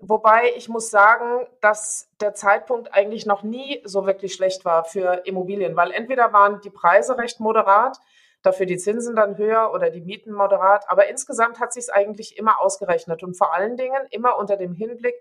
[0.00, 5.22] Wobei ich muss sagen, dass der Zeitpunkt eigentlich noch nie so wirklich schlecht war für
[5.24, 7.98] Immobilien, weil entweder waren die Preise recht moderat,
[8.42, 12.38] dafür die Zinsen dann höher oder die Mieten moderat, aber insgesamt hat sich es eigentlich
[12.38, 15.16] immer ausgerechnet und vor allen Dingen immer unter dem Hinblick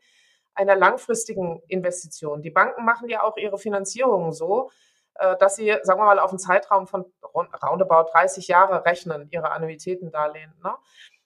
[0.59, 2.41] einer langfristigen Investition.
[2.41, 4.69] Die Banken machen ja auch ihre Finanzierungen so,
[5.15, 9.51] äh, dass sie, sagen wir mal, auf einen Zeitraum von roundabout 30 Jahre rechnen, ihre
[9.51, 10.53] Annuitätendarlehen.
[10.61, 10.75] Ne?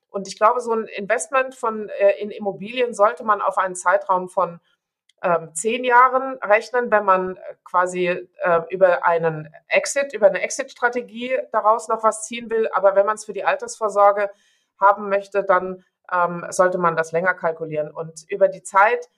[0.09, 4.29] Und ich glaube, so ein Investment von, äh, in Immobilien sollte man auf einen Zeitraum
[4.29, 4.59] von
[5.23, 11.87] ähm, zehn Jahren rechnen, wenn man quasi äh, über einen Exit, über eine Exit-Strategie daraus
[11.87, 12.69] noch was ziehen will.
[12.71, 14.29] Aber wenn man es für die Altersvorsorge
[14.79, 17.89] haben möchte, dann ähm, sollte man das länger kalkulieren.
[17.89, 19.09] Und über die Zeit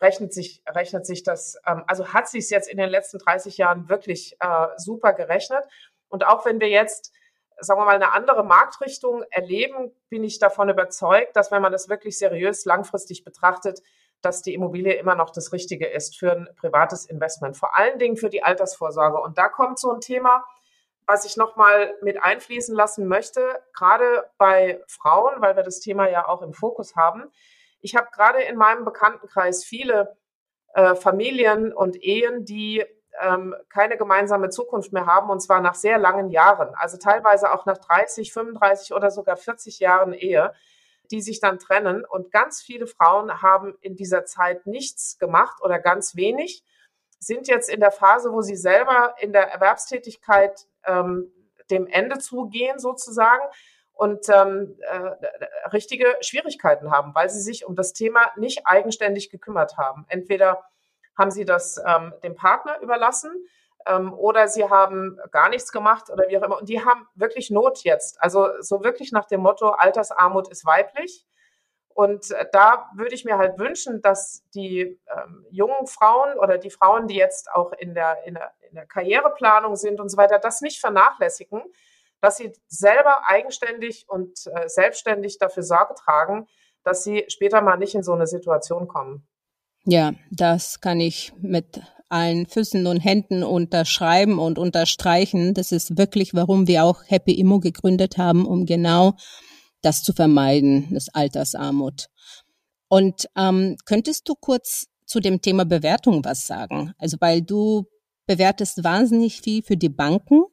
[0.00, 3.56] rechnet sich, rechnet sich das, ähm, also hat sich es jetzt in den letzten 30
[3.58, 5.64] Jahren wirklich äh, super gerechnet.
[6.08, 7.12] Und auch wenn wir jetzt
[7.60, 11.88] sagen wir mal, eine andere Marktrichtung erleben, bin ich davon überzeugt, dass wenn man das
[11.88, 13.82] wirklich seriös langfristig betrachtet,
[14.20, 18.16] dass die Immobilie immer noch das Richtige ist für ein privates Investment, vor allen Dingen
[18.16, 19.20] für die Altersvorsorge.
[19.20, 20.44] Und da kommt so ein Thema,
[21.06, 26.28] was ich nochmal mit einfließen lassen möchte, gerade bei Frauen, weil wir das Thema ja
[26.28, 27.30] auch im Fokus haben.
[27.80, 30.16] Ich habe gerade in meinem Bekanntenkreis viele
[30.74, 32.84] äh, Familien und Ehen, die
[33.20, 37.66] ähm, keine gemeinsame Zukunft mehr haben und zwar nach sehr langen Jahren, also teilweise auch
[37.66, 40.52] nach 30, 35 oder sogar 40 Jahren Ehe,
[41.10, 42.04] die sich dann trennen.
[42.04, 46.62] Und ganz viele Frauen haben in dieser Zeit nichts gemacht oder ganz wenig,
[47.18, 51.32] sind jetzt in der Phase, wo sie selber in der Erwerbstätigkeit ähm,
[51.70, 53.42] dem Ende zugehen sozusagen
[53.98, 59.76] und ähm, äh, richtige Schwierigkeiten haben, weil sie sich um das Thema nicht eigenständig gekümmert
[59.76, 60.06] haben.
[60.08, 60.62] Entweder
[61.18, 63.32] haben sie das ähm, dem Partner überlassen
[63.86, 66.58] ähm, oder sie haben gar nichts gemacht oder wie auch immer.
[66.58, 68.22] Und die haben wirklich Not jetzt.
[68.22, 71.26] Also so wirklich nach dem Motto, Altersarmut ist weiblich.
[71.88, 76.70] Und äh, da würde ich mir halt wünschen, dass die ähm, jungen Frauen oder die
[76.70, 80.38] Frauen, die jetzt auch in der, in, der, in der Karriereplanung sind und so weiter,
[80.38, 81.64] das nicht vernachlässigen,
[82.20, 86.46] dass sie selber eigenständig und äh, selbstständig dafür Sorge tragen,
[86.84, 89.26] dass sie später mal nicht in so eine Situation kommen.
[89.84, 95.54] Ja, das kann ich mit allen Füßen und Händen unterschreiben und unterstreichen.
[95.54, 99.14] Das ist wirklich, warum wir auch Happy Immo gegründet haben, um genau
[99.82, 102.06] das zu vermeiden, das Altersarmut.
[102.88, 106.92] Und ähm, könntest du kurz zu dem Thema Bewertung was sagen?
[106.98, 107.86] Also weil du
[108.26, 110.44] bewertest wahnsinnig viel für die Banken.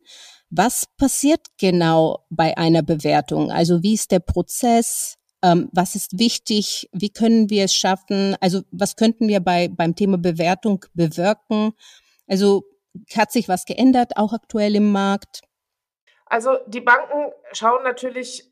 [0.58, 3.52] Was passiert genau bei einer Bewertung?
[3.52, 5.16] Also wie ist der Prozess?
[5.44, 6.90] Ähm, was ist wichtig?
[6.94, 8.38] Wie können wir es schaffen?
[8.40, 11.74] Also was könnten wir bei, beim Thema Bewertung bewirken?
[12.26, 12.64] Also
[13.18, 15.42] hat sich was geändert, auch aktuell im Markt?
[16.26, 18.50] Also die Banken schauen natürlich,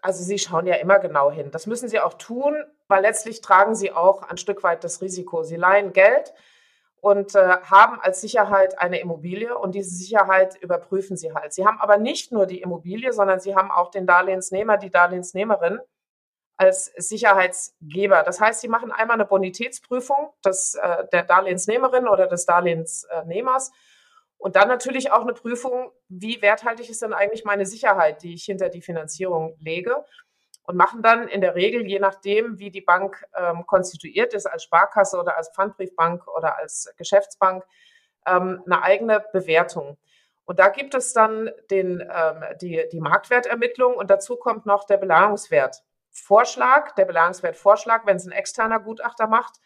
[0.00, 1.50] also sie schauen ja immer genau hin.
[1.50, 2.54] Das müssen sie auch tun,
[2.86, 5.42] weil letztlich tragen sie auch ein Stück weit das Risiko.
[5.42, 6.32] Sie leihen Geld
[7.02, 11.52] und äh, haben als Sicherheit eine Immobilie und diese Sicherheit überprüfen sie halt.
[11.52, 15.80] Sie haben aber nicht nur die Immobilie, sondern sie haben auch den Darlehensnehmer, die Darlehensnehmerin
[16.56, 18.22] als Sicherheitsgeber.
[18.22, 23.72] Das heißt, sie machen einmal eine Bonitätsprüfung des, äh, der Darlehensnehmerin oder des Darlehensnehmers
[24.38, 28.44] und dann natürlich auch eine Prüfung, wie werthaltig ist denn eigentlich meine Sicherheit, die ich
[28.44, 30.04] hinter die Finanzierung lege
[30.64, 34.62] und machen dann in der Regel, je nachdem, wie die Bank ähm, konstituiert ist, als
[34.62, 37.64] Sparkasse oder als Pfandbriefbank oder als Geschäftsbank,
[38.26, 39.98] ähm, eine eigene Bewertung.
[40.44, 44.96] Und da gibt es dann den, ähm, die, die Marktwertermittlung und dazu kommt noch der
[44.96, 45.82] Belangungswert.
[46.10, 49.60] Vorschlag, der Belangungswertvorschlag, wenn es ein externer Gutachter macht,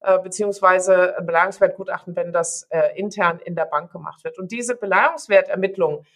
[0.00, 4.38] äh, beziehungsweise ein Belangungswertgutachten, wenn das äh, intern in der Bank gemacht wird.
[4.38, 6.06] Und diese Belangungswertermittlung,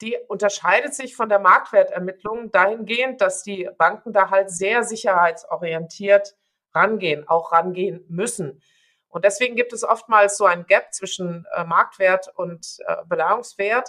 [0.00, 6.36] die unterscheidet sich von der Marktwertermittlung dahingehend, dass die Banken da halt sehr sicherheitsorientiert
[6.74, 8.62] rangehen, auch rangehen müssen.
[9.08, 13.88] Und deswegen gibt es oftmals so ein Gap zwischen äh, Marktwert und äh, Beleihungswert,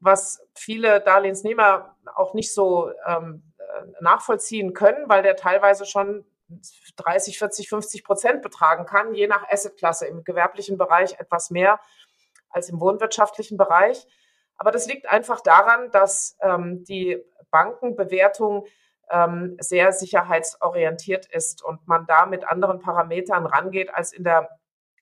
[0.00, 6.24] was viele Darlehensnehmer auch nicht so ähm, äh, nachvollziehen können, weil der teilweise schon
[6.96, 10.06] 30, 40, 50 Prozent betragen kann, je nach Assetklasse.
[10.06, 11.78] Im gewerblichen Bereich etwas mehr
[12.48, 14.06] als im wohnwirtschaftlichen Bereich.
[14.58, 18.66] Aber das liegt einfach daran, dass ähm, die Bankenbewertung
[19.10, 24.50] ähm, sehr sicherheitsorientiert ist und man da mit anderen Parametern rangeht als in der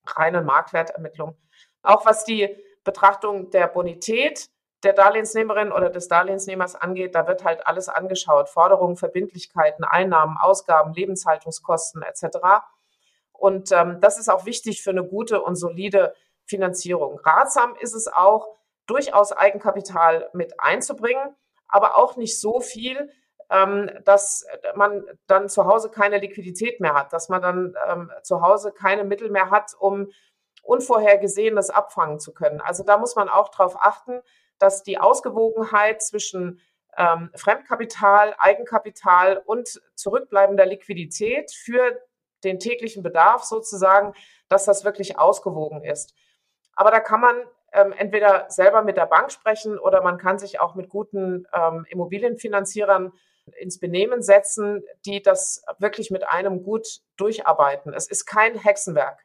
[0.07, 1.37] reinen Marktwertermittlung.
[1.83, 4.49] Auch was die Betrachtung der Bonität
[4.83, 8.49] der Darlehensnehmerin oder des Darlehensnehmers angeht, da wird halt alles angeschaut.
[8.49, 12.39] Forderungen, Verbindlichkeiten, Einnahmen, Ausgaben, Lebenshaltungskosten etc.
[13.33, 16.15] Und ähm, das ist auch wichtig für eine gute und solide
[16.45, 17.19] Finanzierung.
[17.25, 18.55] Ratsam ist es auch,
[18.87, 21.35] durchaus Eigenkapital mit einzubringen,
[21.69, 23.11] aber auch nicht so viel,
[23.51, 28.43] ähm, dass man dann zu Hause keine Liquidität mehr hat, dass man dann ähm, zu
[28.43, 30.09] Hause keine Mittel mehr hat, um
[30.63, 32.61] Unvorhergesehenes abfangen zu können.
[32.61, 34.21] Also da muss man auch darauf achten,
[34.59, 36.61] dass die Ausgewogenheit zwischen
[36.97, 42.01] ähm, Fremdkapital, Eigenkapital und zurückbleibender Liquidität für
[42.43, 44.15] den täglichen Bedarf sozusagen,
[44.49, 46.15] dass das wirklich ausgewogen ist.
[46.75, 47.37] Aber da kann man
[47.77, 51.87] ähm, entweder selber mit der Bank sprechen oder man kann sich auch mit guten ähm,
[51.89, 53.13] Immobilienfinanzierern
[53.61, 57.95] ins Benehmen setzen, die das wirklich mit einem gut durcharbeiten.
[57.95, 59.25] Es ist kein Hexenwerk.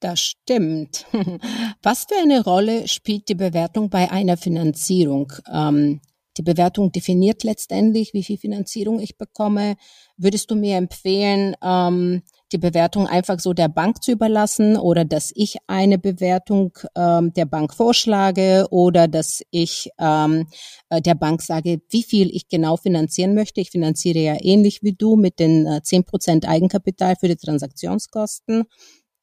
[0.00, 1.06] Das stimmt.
[1.82, 5.32] Was für eine Rolle spielt die Bewertung bei einer Finanzierung?
[5.52, 6.00] Ähm,
[6.36, 9.76] die Bewertung definiert letztendlich, wie viel Finanzierung ich bekomme.
[10.18, 15.32] Würdest du mir empfehlen, ähm, die Bewertung einfach so der Bank zu überlassen oder dass
[15.34, 20.46] ich eine Bewertung ähm, der Bank vorschlage oder dass ich ähm,
[20.88, 23.60] äh, der Bank sage, wie viel ich genau finanzieren möchte.
[23.60, 28.64] Ich finanziere ja ähnlich wie du mit den äh, 10% Eigenkapital für die Transaktionskosten.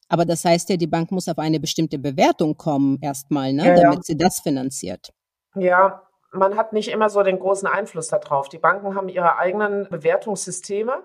[0.08, 3.74] Aber das heißt ja, die Bank muss auf eine bestimmte Bewertung kommen erstmal, ne, ja,
[3.74, 4.02] damit ja.
[4.02, 5.12] sie das finanziert.
[5.54, 8.48] Ja, man hat nicht immer so den großen Einfluss darauf.
[8.48, 11.02] Die Banken haben ihre eigenen Bewertungssysteme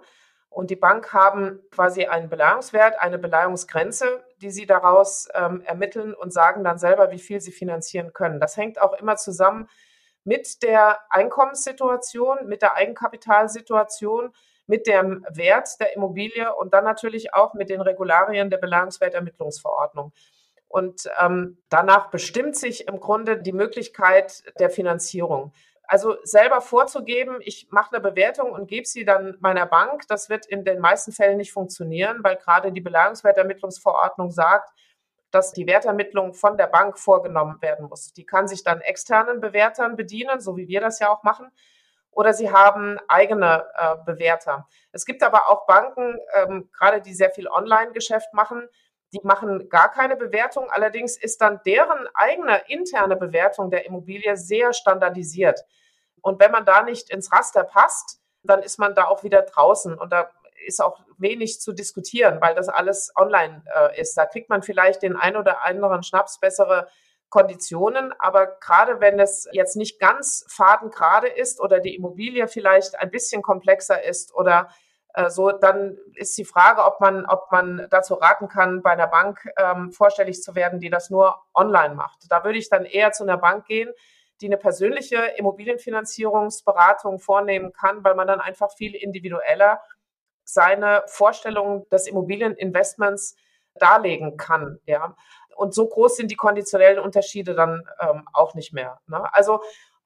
[0.50, 6.34] und die Bank haben quasi einen Beleihungswert, eine Beleihungsgrenze, die sie daraus ähm, ermitteln und
[6.34, 8.40] sagen dann selber, wie viel sie finanzieren können.
[8.40, 9.70] Das hängt auch immer zusammen
[10.24, 14.32] mit der Einkommenssituation, mit der Eigenkapitalsituation,
[14.66, 20.14] mit dem Wert der Immobilie und dann natürlich auch mit den Regularien der Beleihungswertermittlungsverordnung.
[20.68, 25.52] Und ähm, danach bestimmt sich im Grunde die Möglichkeit der Finanzierung.
[25.92, 30.46] Also selber vorzugeben, ich mache eine Bewertung und gebe sie dann meiner Bank, das wird
[30.46, 34.70] in den meisten Fällen nicht funktionieren, weil gerade die Belagerungswertermittlungsverordnung sagt,
[35.32, 38.14] dass die Wertermittlung von der Bank vorgenommen werden muss.
[38.14, 41.50] Die kann sich dann externen Bewertern bedienen, so wie wir das ja auch machen,
[42.12, 44.68] oder sie haben eigene äh, Bewerter.
[44.92, 48.70] Es gibt aber auch Banken, ähm, gerade die sehr viel Online-Geschäft machen,
[49.14, 50.70] die machen gar keine Bewertung.
[50.70, 55.62] Allerdings ist dann deren eigene interne Bewertung der Immobilie sehr standardisiert.
[56.22, 59.98] Und wenn man da nicht ins Raster passt, dann ist man da auch wieder draußen.
[59.98, 60.30] Und da
[60.66, 64.16] ist auch wenig zu diskutieren, weil das alles online äh, ist.
[64.16, 66.88] Da kriegt man vielleicht den ein oder anderen Schnaps bessere
[67.30, 73.12] Konditionen, aber gerade wenn es jetzt nicht ganz fadengerade ist oder die Immobilie vielleicht ein
[73.12, 74.70] bisschen komplexer ist oder
[75.20, 79.08] äh, so, dann ist die Frage, ob man, ob man dazu raten kann, bei einer
[79.08, 82.26] Bank ähm, vorstellig zu werden, die das nur online macht.
[82.30, 83.92] Da würde ich dann eher zu einer Bank gehen,
[84.42, 89.82] die eine persönliche Immobilienfinanzierungsberatung vornehmen kann, weil man dann einfach viel individueller
[90.44, 93.36] seine Vorstellungen des Immobilieninvestments
[93.76, 94.80] darlegen kann.
[94.86, 95.16] Ja.
[95.56, 99.02] Und so groß sind die konditionellen Unterschiede dann ähm, auch nicht mehr.
[99.08, 99.22] Ne?
[99.34, 99.62] Also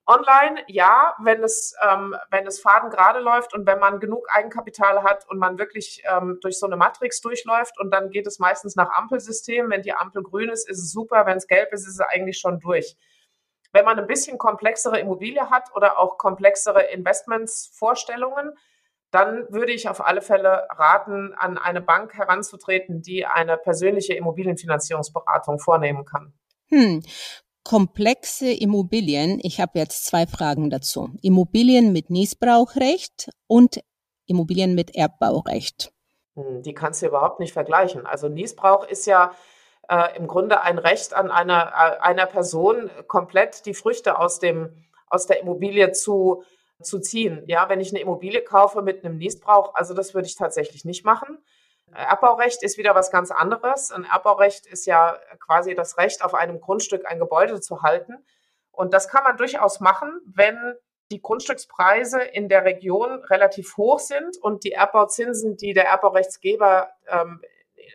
[0.06, 5.02] Online, ja, wenn es, ähm, wenn es Faden gerade läuft und wenn man genug Eigenkapital
[5.04, 8.76] hat und man wirklich ähm, durch so eine Matrix durchläuft und dann geht es meistens
[8.76, 9.70] nach Ampelsystem.
[9.70, 11.26] Wenn die Ampel grün ist, ist es super.
[11.26, 12.98] Wenn es gelb ist, ist es eigentlich schon durch.
[13.72, 18.54] Wenn man ein bisschen komplexere Immobilie hat oder auch komplexere Investmentsvorstellungen,
[19.10, 25.60] dann würde ich auf alle Fälle raten, an eine Bank heranzutreten, die eine persönliche Immobilienfinanzierungsberatung
[25.60, 26.34] vornehmen kann.
[26.70, 27.04] Hm.
[27.64, 29.40] Komplexe Immobilien.
[29.42, 31.10] Ich habe jetzt zwei Fragen dazu.
[31.22, 33.82] Immobilien mit Niesbrauchrecht und
[34.26, 35.92] Immobilien mit Erbbaurecht.
[36.36, 38.06] Hm, die kannst du überhaupt nicht vergleichen.
[38.06, 39.34] Also Niesbrauch ist ja
[39.90, 44.84] äh, im Grunde ein Recht an einer, äh, einer Person, komplett die Früchte aus, dem,
[45.08, 46.44] aus der Immobilie zu,
[46.82, 47.44] zu ziehen.
[47.48, 51.06] Ja, wenn ich eine Immobilie kaufe mit einem Niesbrauch, also das würde ich tatsächlich nicht
[51.06, 51.38] machen.
[51.96, 53.92] Erbbaurecht ist wieder was ganz anderes.
[53.92, 58.26] Ein Erbbaurecht ist ja quasi das Recht, auf einem Grundstück ein Gebäude zu halten.
[58.72, 60.76] Und das kann man durchaus machen, wenn
[61.12, 67.42] die Grundstückspreise in der Region relativ hoch sind und die Erbbauzinsen, die der Erbbaurechtsgeber ähm,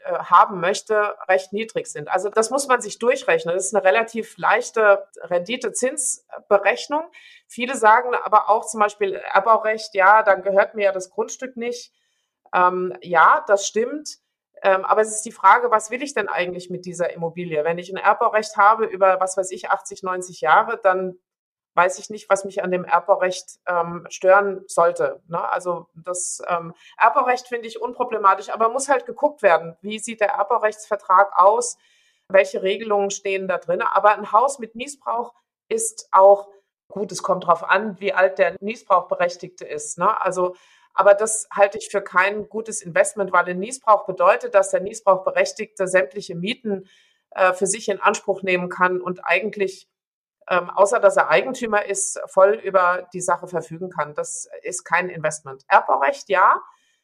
[0.05, 2.09] äh, haben möchte, recht niedrig sind.
[2.09, 3.55] Also das muss man sich durchrechnen.
[3.55, 7.03] Das ist eine relativ leichte Rendite-Zinsberechnung.
[7.47, 11.93] Viele sagen aber auch zum Beispiel Erbaurecht, ja, dann gehört mir ja das Grundstück nicht.
[12.55, 14.19] Ähm, ja, das stimmt.
[14.63, 17.65] Ähm, aber es ist die Frage, was will ich denn eigentlich mit dieser Immobilie?
[17.65, 21.19] Wenn ich ein Erbbaurecht habe über, was weiß ich, 80, 90 Jahre, dann
[21.75, 25.23] weiß ich nicht, was mich an dem Erbbaurecht ähm, stören sollte.
[25.29, 25.49] Ne?
[25.49, 30.31] Also das ähm, Erbbaurecht finde ich unproblematisch, aber muss halt geguckt werden, wie sieht der
[30.31, 31.79] Erbbaurechtsvertrag aus,
[32.29, 33.81] welche Regelungen stehen da drin.
[33.81, 35.35] Aber ein Haus mit Niesbrauch
[35.69, 36.49] ist auch
[36.89, 39.99] gut, es kommt darauf an, wie alt der Niesbrauchberechtigte ist.
[39.99, 40.21] Ne?
[40.21, 40.57] Also
[40.95, 45.87] aber das halte ich für kein gutes Investment, weil ein Niesbrauch bedeutet, dass der Niesbrauchberechtigte
[45.87, 46.89] sämtliche Mieten
[47.31, 49.89] äh, für sich in Anspruch nehmen kann und eigentlich,
[50.49, 54.15] ähm, außer dass er Eigentümer ist, voll über die Sache verfügen kann.
[54.15, 55.65] Das ist kein Investment.
[55.69, 56.61] Erbbaurecht, ja.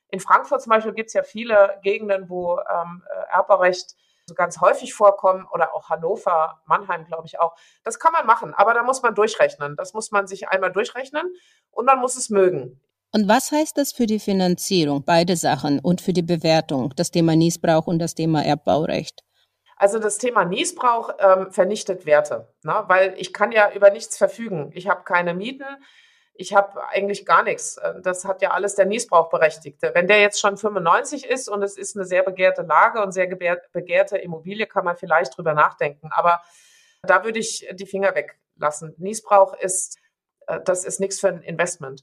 [0.09, 4.61] In Frankfurt zum Beispiel gibt es ja viele Gegenden, wo ähm, äh, Erbbaurecht so ganz
[4.61, 7.57] häufig vorkommen oder auch Hannover, Mannheim, glaube ich auch.
[7.83, 9.77] Das kann man machen, aber da muss man durchrechnen.
[9.77, 11.35] Das muss man sich einmal durchrechnen
[11.71, 12.81] und man muss es mögen.
[13.15, 17.37] Und was heißt das für die Finanzierung, beide Sachen und für die Bewertung, das Thema
[17.37, 19.23] Niesbrauch und das Thema Erbbaurecht?
[19.77, 22.83] Also das Thema Niesbrauch ähm, vernichtet Werte, ne?
[22.89, 24.73] weil ich kann ja über nichts verfügen.
[24.75, 25.65] Ich habe keine Mieten,
[26.35, 27.77] ich habe eigentlich gar nichts.
[27.77, 29.93] Äh, das hat ja alles der Niesbrauchberechtigte.
[29.95, 33.29] Wenn der jetzt schon 95 ist und es ist eine sehr begehrte Lage und sehr
[33.29, 36.09] begehrte Immobilie, kann man vielleicht drüber nachdenken.
[36.11, 36.43] Aber
[37.05, 38.97] da würde ich die Finger weglassen.
[38.99, 39.99] Niesbrauch ist,
[40.49, 42.03] äh, das ist nichts für ein Investment.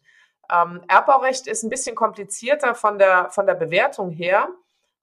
[0.52, 4.50] Ähm, Erbbaurecht ist ein bisschen komplizierter von der, von der Bewertung her,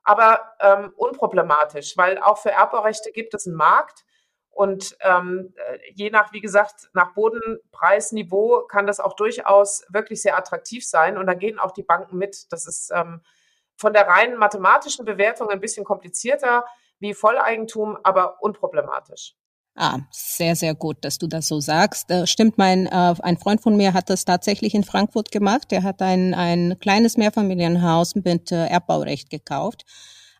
[0.02, 4.04] aber ähm, unproblematisch, weil auch für Erbbaurechte gibt es einen Markt.
[4.50, 5.54] Und ähm,
[5.94, 11.16] je nach, wie gesagt, nach Bodenpreisniveau kann das auch durchaus wirklich sehr attraktiv sein.
[11.16, 12.50] Und da gehen auch die Banken mit.
[12.52, 13.22] Das ist ähm,
[13.76, 16.64] von der reinen mathematischen Bewertung ein bisschen komplizierter
[16.98, 19.36] wie Volleigentum, aber unproblematisch.
[19.80, 22.10] Ah, sehr, sehr gut, dass du das so sagst.
[22.10, 25.72] Äh, stimmt, mein äh, ein Freund von mir hat das tatsächlich in Frankfurt gemacht.
[25.72, 29.84] Er hat ein, ein kleines Mehrfamilienhaus mit äh, Erbbaurecht gekauft.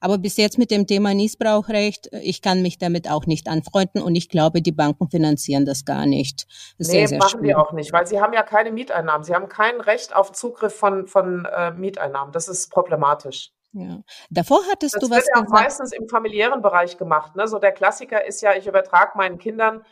[0.00, 4.02] Aber bis jetzt mit dem Thema Niesbrauchrecht, äh, ich kann mich damit auch nicht anfreunden
[4.02, 6.48] und ich glaube, die Banken finanzieren das gar nicht.
[6.76, 9.22] Das nee, sehr, machen die auch nicht, weil sie haben ja keine Mieteinnahmen.
[9.22, 12.32] Sie haben kein Recht auf Zugriff von, von äh, Mieteinnahmen.
[12.32, 13.52] Das ist problematisch.
[13.72, 14.02] Ja.
[14.30, 15.24] Davor hattest das du was.
[15.24, 17.36] Das wird ja meistens im familiären Bereich gemacht.
[17.36, 17.46] Ne?
[17.46, 19.84] So der Klassiker ist ja, ich übertrage meinen Kindern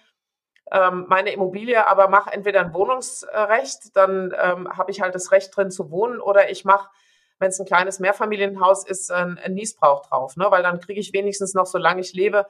[0.72, 5.56] ähm, meine Immobilie, aber mache entweder ein Wohnungsrecht, dann ähm, habe ich halt das Recht
[5.56, 6.90] drin zu wohnen, oder ich mache,
[7.38, 10.46] wenn es ein kleines Mehrfamilienhaus ist, ein, ein Niesbrauch drauf, ne?
[10.50, 12.46] weil dann kriege ich wenigstens noch, solange ich lebe,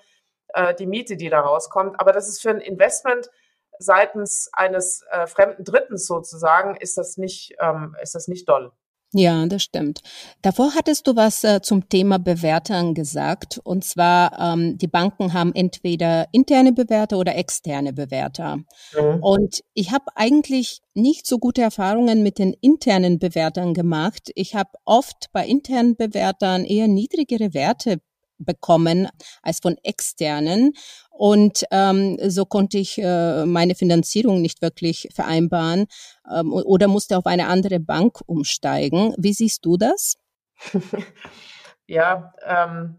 [0.49, 2.01] äh, die Miete, die da rauskommt.
[2.01, 3.31] Aber das ist für ein Investment
[3.79, 8.73] seitens eines äh, fremden Drittens sozusagen, ist das nicht, ähm, ist das nicht doll.
[9.19, 10.01] Ja, das stimmt.
[10.43, 13.59] Davor hattest du was äh, zum Thema Bewertern gesagt.
[13.65, 18.59] Und zwar, ähm, die Banken haben entweder interne Bewerter oder externe Bewerter.
[18.95, 19.23] Mhm.
[19.23, 24.31] Und ich habe eigentlich nicht so gute Erfahrungen mit den internen Bewertern gemacht.
[24.35, 28.03] Ich habe oft bei internen Bewertern eher niedrigere Werte
[28.39, 29.09] bekommen
[29.43, 30.73] als von externen.
[31.11, 35.87] Und ähm, so konnte ich äh, meine Finanzierung nicht wirklich vereinbaren
[36.31, 39.15] ähm, oder musste auf eine andere Bank umsteigen.
[39.17, 40.17] Wie siehst du das?
[41.87, 42.99] ja, ähm,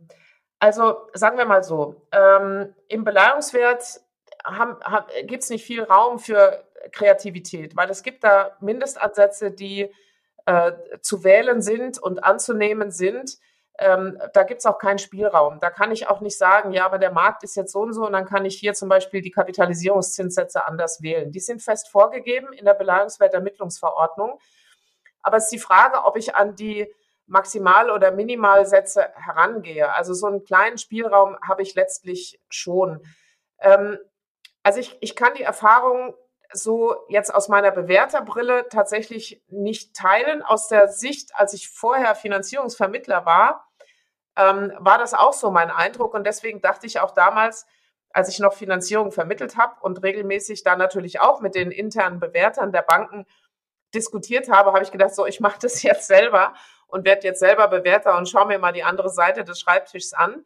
[0.59, 4.01] also sagen wir mal so, ähm, im Beleihungswert
[5.25, 9.91] gibt es nicht viel Raum für Kreativität, weil es gibt da Mindestansätze, die
[10.45, 10.71] äh,
[11.01, 13.37] zu wählen sind und anzunehmen sind
[13.79, 15.59] ähm, da gibt es auch keinen Spielraum.
[15.59, 18.05] Da kann ich auch nicht sagen, ja, aber der Markt ist jetzt so und so
[18.05, 21.31] und dann kann ich hier zum Beispiel die Kapitalisierungszinssätze anders wählen.
[21.31, 24.39] Die sind fest vorgegeben in der Beleihungswertermittlungsverordnung.
[25.21, 26.91] Aber es ist die Frage, ob ich an die
[27.27, 29.93] Maximal- oder Minimalsätze herangehe.
[29.93, 33.01] Also so einen kleinen Spielraum habe ich letztlich schon.
[33.59, 33.99] Ähm,
[34.63, 36.15] also ich, ich kann die Erfahrung
[36.53, 40.41] so jetzt aus meiner Bewerterbrille tatsächlich nicht teilen.
[40.41, 43.66] Aus der Sicht, als ich vorher Finanzierungsvermittler war,
[44.37, 46.13] ähm, war das auch so mein Eindruck.
[46.13, 47.65] Und deswegen dachte ich auch damals,
[48.11, 52.71] als ich noch Finanzierung vermittelt habe und regelmäßig da natürlich auch mit den internen Bewertern
[52.71, 53.25] der Banken
[53.93, 56.53] diskutiert habe, habe ich gedacht, so, ich mache das jetzt selber
[56.87, 60.45] und werde jetzt selber Bewerter und schaue mir mal die andere Seite des Schreibtischs an.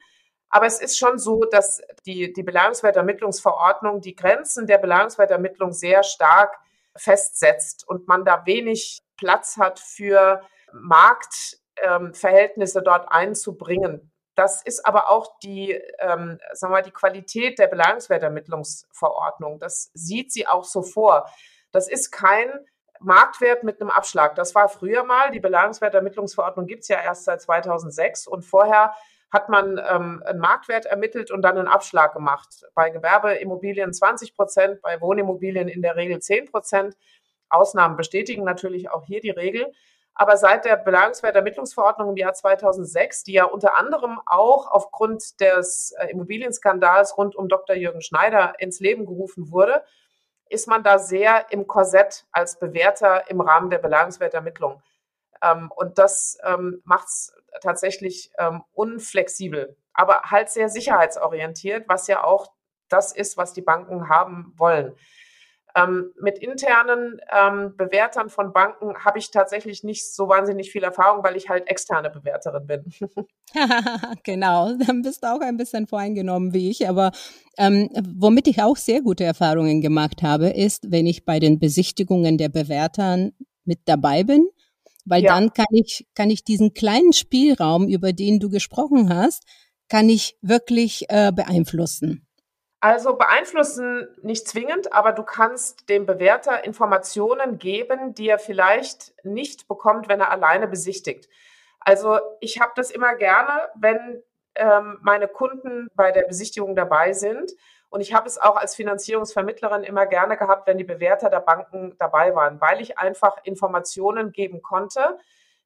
[0.49, 6.59] Aber es ist schon so, dass die, die Beleihungswertermittlungsverordnung die Grenzen der Beleihungswertermittlung sehr stark
[6.95, 10.41] festsetzt und man da wenig Platz hat für
[10.73, 14.11] Markt ähm, Verhältnisse dort einzubringen.
[14.35, 19.59] Das ist aber auch die, ähm, sagen wir mal, die Qualität der Beleihungswertermittlungsverordnung.
[19.59, 21.29] Das sieht sie auch so vor.
[21.71, 22.49] Das ist kein
[22.99, 24.35] Marktwert mit einem Abschlag.
[24.35, 25.31] Das war früher mal.
[25.31, 28.93] Die Beleihungswertermittlungsverordnung gibt es ja erst seit 2006 und vorher
[29.31, 32.65] hat man ähm, einen Marktwert ermittelt und dann einen Abschlag gemacht.
[32.75, 36.95] Bei Gewerbeimmobilien 20 Prozent, bei Wohnimmobilien in der Regel 10 Prozent.
[37.49, 39.71] Ausnahmen bestätigen natürlich auch hier die Regel.
[40.13, 46.07] Aber seit der Belagerungswertermittlungsverordnung im Jahr 2006, die ja unter anderem auch aufgrund des äh,
[46.07, 47.75] Immobilienskandals rund um Dr.
[47.75, 49.83] Jürgen Schneider ins Leben gerufen wurde,
[50.49, 54.81] ist man da sehr im Korsett als Bewerter im Rahmen der Belagerungswertermittlung.
[55.41, 62.23] Ähm, und das ähm, macht es tatsächlich ähm, unflexibel, aber halt sehr sicherheitsorientiert, was ja
[62.23, 62.51] auch
[62.89, 64.95] das ist, was die Banken haben wollen.
[65.75, 71.23] Ähm, mit internen ähm, Bewertern von Banken habe ich tatsächlich nicht so wahnsinnig viel Erfahrung,
[71.23, 72.93] weil ich halt externe Bewerterin bin.
[74.23, 76.87] genau, dann bist du auch ein bisschen voreingenommen wie ich.
[76.87, 77.11] Aber
[77.57, 82.37] ähm, womit ich auch sehr gute Erfahrungen gemacht habe, ist, wenn ich bei den Besichtigungen
[82.37, 83.33] der Bewertern
[83.65, 84.47] mit dabei bin,
[85.05, 85.33] weil ja.
[85.33, 89.43] dann kann ich, kann ich diesen kleinen Spielraum, über den du gesprochen hast,
[89.89, 92.27] kann ich wirklich äh, beeinflussen.
[92.83, 99.67] Also beeinflussen nicht zwingend, aber du kannst dem Bewerter Informationen geben, die er vielleicht nicht
[99.67, 101.29] bekommt, wenn er alleine besichtigt.
[101.79, 104.23] Also ich habe das immer gerne, wenn
[104.55, 107.51] ähm, meine Kunden bei der Besichtigung dabei sind.
[107.89, 111.95] Und ich habe es auch als Finanzierungsvermittlerin immer gerne gehabt, wenn die Bewerter der Banken
[111.99, 115.19] dabei waren, weil ich einfach Informationen geben konnte,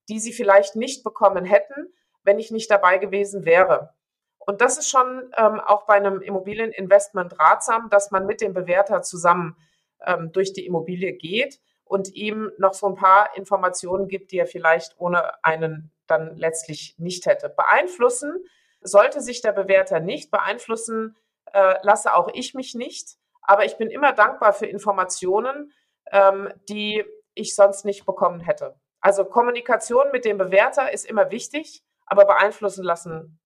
[0.10, 1.94] die sie vielleicht nicht bekommen hätten,
[2.24, 3.94] wenn ich nicht dabei gewesen wäre.
[4.46, 9.02] Und das ist schon ähm, auch bei einem Immobilieninvestment ratsam, dass man mit dem Bewerter
[9.02, 9.58] zusammen
[10.06, 14.48] ähm, durch die Immobilie geht und ihm noch so ein paar Informationen gibt, die er
[14.48, 17.50] vielleicht ohne einen dann letztlich nicht hätte.
[17.50, 18.44] Beeinflussen
[18.82, 21.16] sollte sich der Bewerter nicht, beeinflussen
[21.54, 25.72] äh, lasse auch ich mich nicht, aber ich bin immer dankbar für Informationen,
[26.12, 28.76] ähm, die ich sonst nicht bekommen hätte.
[29.00, 33.40] Also Kommunikation mit dem Bewerter ist immer wichtig, aber beeinflussen lassen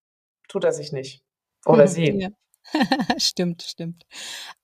[0.49, 1.23] tut er sich nicht.
[1.65, 2.11] Oder sie.
[2.19, 2.29] Ja.
[3.17, 4.05] stimmt, stimmt.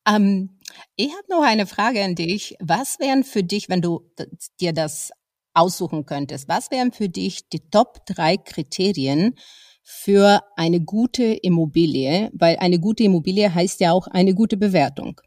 [0.08, 0.60] Ähm,
[0.96, 2.56] ich habe noch eine Frage an dich.
[2.60, 4.12] Was wären für dich, wenn du
[4.60, 5.12] dir das
[5.54, 9.36] aussuchen könntest, was wären für dich die Top drei Kriterien
[9.84, 12.30] für eine gute Immobilie?
[12.34, 15.22] Weil eine gute Immobilie heißt ja auch eine gute Bewertung.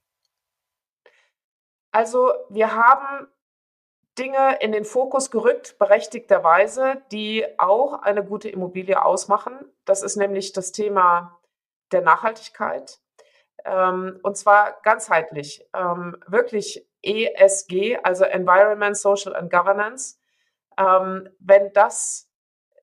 [1.91, 3.27] Also wir haben
[4.19, 9.55] Dinge in den Fokus gerückt, berechtigterweise, die auch eine gute Immobilie ausmachen.
[9.85, 11.39] Das ist nämlich das Thema
[11.93, 12.99] der Nachhaltigkeit.
[13.65, 15.67] Ähm, und zwar ganzheitlich.
[15.75, 20.19] Ähm, wirklich ESG, also Environment, Social and Governance.
[20.79, 22.29] Ähm, wenn das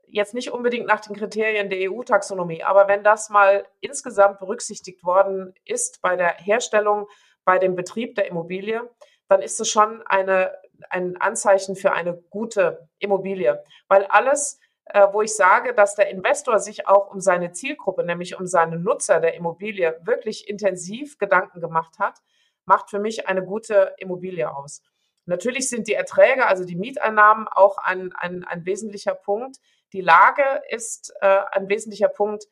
[0.07, 5.53] jetzt nicht unbedingt nach den Kriterien der EU-Taxonomie, aber wenn das mal insgesamt berücksichtigt worden
[5.65, 7.07] ist bei der Herstellung,
[7.43, 8.89] bei dem Betrieb der Immobilie,
[9.27, 10.55] dann ist es schon eine
[10.89, 13.63] ein Anzeichen für eine gute Immobilie.
[13.87, 18.39] Weil alles, äh, wo ich sage, dass der Investor sich auch um seine Zielgruppe, nämlich
[18.39, 22.19] um seine Nutzer der Immobilie, wirklich intensiv Gedanken gemacht hat,
[22.65, 24.81] macht für mich eine gute Immobilie aus.
[25.25, 29.57] Natürlich sind die Erträge, also die Mieteinnahmen, auch ein, ein, ein wesentlicher Punkt.
[29.91, 32.45] Die Lage ist äh, ein wesentlicher Punkt.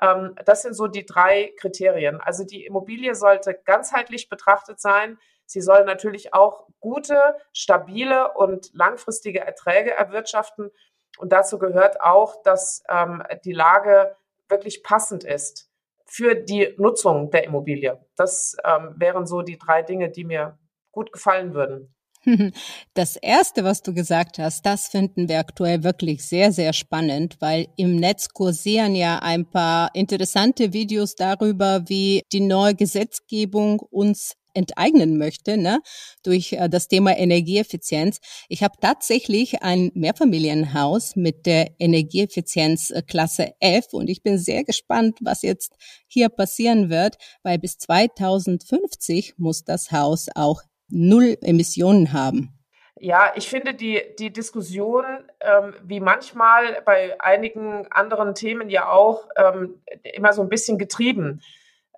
[0.00, 2.20] Ähm, das sind so die drei Kriterien.
[2.20, 5.18] Also die Immobilie sollte ganzheitlich betrachtet sein.
[5.52, 10.70] Sie soll natürlich auch gute, stabile und langfristige Erträge erwirtschaften.
[11.18, 14.16] Und dazu gehört auch, dass ähm, die Lage
[14.48, 15.70] wirklich passend ist
[16.06, 18.04] für die Nutzung der Immobilie.
[18.16, 20.58] Das ähm, wären so die drei Dinge, die mir
[20.90, 21.94] gut gefallen würden.
[22.94, 27.68] Das erste, was du gesagt hast, das finden wir aktuell wirklich sehr, sehr spannend, weil
[27.76, 35.18] im Netz kursieren ja ein paar interessante Videos darüber, wie die neue Gesetzgebung uns enteignen
[35.18, 35.80] möchte, ne,
[36.22, 38.20] durch äh, das Thema Energieeffizienz.
[38.48, 44.64] Ich habe tatsächlich ein Mehrfamilienhaus mit der Energieeffizienz äh, Klasse F und ich bin sehr
[44.64, 45.74] gespannt, was jetzt
[46.06, 52.58] hier passieren wird, weil bis 2050 muss das Haus auch null Emissionen haben.
[53.04, 55.04] Ja, ich finde die, die Diskussion,
[55.40, 61.42] ähm, wie manchmal bei einigen anderen Themen ja auch, ähm, immer so ein bisschen getrieben.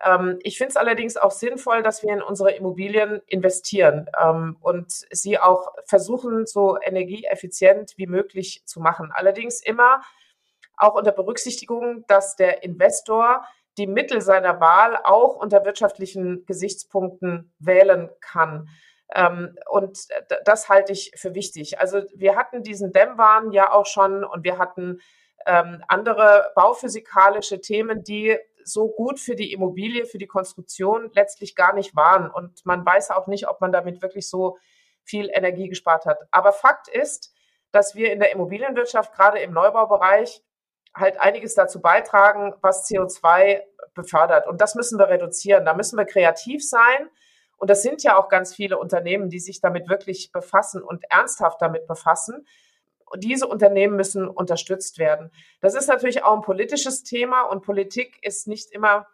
[0.05, 4.91] Ähm, ich finde es allerdings auch sinnvoll, dass wir in unsere Immobilien investieren ähm, und
[4.91, 9.11] sie auch versuchen, so energieeffizient wie möglich zu machen.
[9.15, 10.03] Allerdings immer
[10.77, 13.45] auch unter Berücksichtigung, dass der Investor
[13.79, 18.69] die Mittel seiner Wahl auch unter wirtschaftlichen Gesichtspunkten wählen kann.
[19.15, 19.99] Ähm, und
[20.45, 21.79] das halte ich für wichtig.
[21.81, 25.01] Also wir hatten diesen Dämmwahn ja auch schon und wir hatten
[25.47, 31.75] ähm, andere bauphysikalische Themen, die so gut für die Immobilie, für die Konstruktion letztlich gar
[31.75, 32.31] nicht waren.
[32.31, 34.59] Und man weiß auch nicht, ob man damit wirklich so
[35.03, 36.19] viel Energie gespart hat.
[36.31, 37.35] Aber Fakt ist,
[37.73, 40.43] dass wir in der Immobilienwirtschaft, gerade im Neubaubereich,
[40.95, 43.62] halt einiges dazu beitragen, was CO2
[43.95, 44.47] befördert.
[44.47, 45.65] Und das müssen wir reduzieren.
[45.65, 47.09] Da müssen wir kreativ sein.
[47.57, 51.61] Und das sind ja auch ganz viele Unternehmen, die sich damit wirklich befassen und ernsthaft
[51.62, 52.47] damit befassen.
[53.15, 55.31] Und diese Unternehmen müssen unterstützt werden.
[55.61, 59.07] Das ist natürlich auch ein politisches Thema und Politik ist nicht immer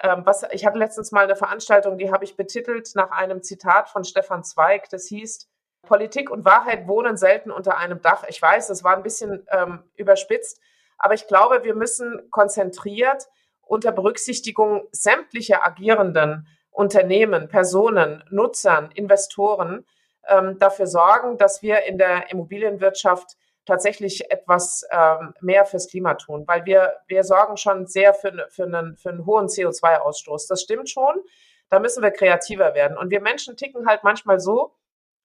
[0.00, 3.88] ähm, was, ich hatte letztens mal eine Veranstaltung, die habe ich betitelt nach einem Zitat
[3.88, 4.88] von Stefan Zweig.
[4.90, 5.48] Das hieß,
[5.82, 8.24] Politik und Wahrheit wohnen selten unter einem Dach.
[8.28, 10.60] Ich weiß, das war ein bisschen ähm, überspitzt,
[10.98, 13.28] aber ich glaube, wir müssen konzentriert
[13.62, 19.86] unter Berücksichtigung sämtlicher agierenden Unternehmen, Personen, Nutzern, Investoren
[20.26, 23.36] ähm, dafür sorgen, dass wir in der Immobilienwirtschaft
[23.66, 28.64] tatsächlich etwas ähm, mehr fürs Klima tun, weil wir, wir sorgen schon sehr für, für,
[28.64, 30.46] einen, für einen hohen CO2-Ausstoß.
[30.48, 31.22] Das stimmt schon.
[31.70, 32.96] Da müssen wir kreativer werden.
[32.96, 34.74] Und wir Menschen ticken halt manchmal so,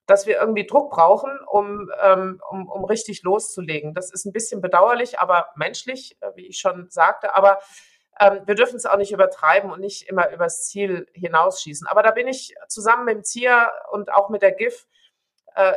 [0.06, 3.94] dass wir irgendwie Druck brauchen, um, ähm, um, um richtig loszulegen.
[3.94, 7.36] Das ist ein bisschen bedauerlich, aber menschlich, äh, wie ich schon sagte.
[7.36, 7.60] Aber
[8.20, 11.88] ähm, wir dürfen es auch nicht übertreiben und nicht immer übers Ziel hinausschießen.
[11.88, 14.88] Aber da bin ich zusammen mit dem ZIA und auch mit der GIF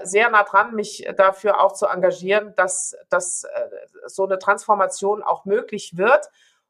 [0.05, 3.49] sehr nah dran, mich dafür auch zu engagieren, dass, dass äh,
[4.07, 6.29] so eine Transformation auch möglich wird,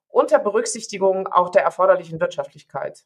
[0.09, 3.05] unter Berücksichtigung auch der erforderlichen Wirtschaftlichkeit.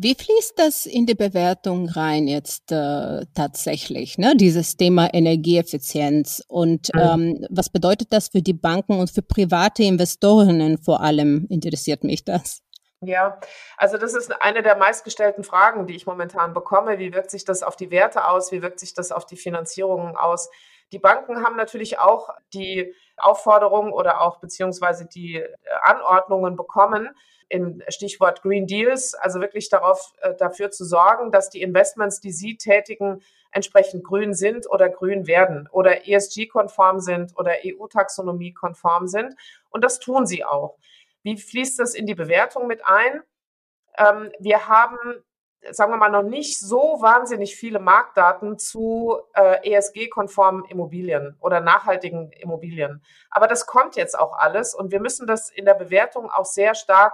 [0.00, 4.36] Wie fließt das in die Bewertung rein jetzt äh, tatsächlich, ne?
[4.36, 6.40] dieses Thema Energieeffizienz?
[6.46, 7.00] Und mhm.
[7.00, 11.46] ähm, was bedeutet das für die Banken und für private Investorinnen vor allem?
[11.50, 12.62] Interessiert mich das.
[13.00, 13.38] Ja,
[13.76, 16.98] also das ist eine der meistgestellten Fragen, die ich momentan bekomme.
[16.98, 18.50] Wie wirkt sich das auf die Werte aus?
[18.50, 20.50] Wie wirkt sich das auf die Finanzierungen aus?
[20.90, 25.44] Die Banken haben natürlich auch die Aufforderung oder auch beziehungsweise die
[25.82, 27.10] Anordnungen bekommen,
[27.48, 32.32] im Stichwort Green Deals, also wirklich darauf, äh, dafür zu sorgen, dass die Investments, die
[32.32, 39.34] Sie tätigen, entsprechend grün sind oder grün werden oder ESG-konform sind oder EU-Taxonomie-konform sind.
[39.70, 40.76] Und das tun sie auch.
[41.28, 43.22] Wie fließt das in die Bewertung mit ein?
[43.98, 44.96] Ähm, wir haben,
[45.70, 52.32] sagen wir mal, noch nicht so wahnsinnig viele Marktdaten zu äh, ESG-konformen Immobilien oder nachhaltigen
[52.32, 53.02] Immobilien.
[53.30, 56.74] Aber das kommt jetzt auch alles und wir müssen das in der Bewertung auch sehr
[56.74, 57.12] stark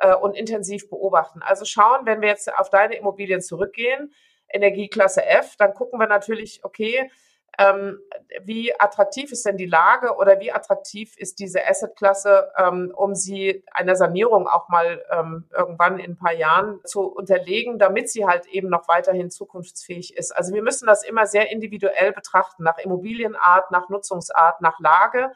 [0.00, 1.40] äh, und intensiv beobachten.
[1.42, 4.12] Also schauen, wenn wir jetzt auf deine Immobilien zurückgehen,
[4.48, 7.10] Energieklasse F, dann gucken wir natürlich, okay,
[7.58, 7.98] ähm,
[8.44, 13.64] wie attraktiv ist denn die Lage oder wie attraktiv ist diese Assetklasse, ähm, um sie
[13.72, 18.46] einer Sanierung auch mal ähm, irgendwann in ein paar Jahren zu unterlegen, damit sie halt
[18.46, 20.36] eben noch weiterhin zukunftsfähig ist.
[20.36, 25.30] Also wir müssen das immer sehr individuell betrachten, nach Immobilienart, nach Nutzungsart, nach Lage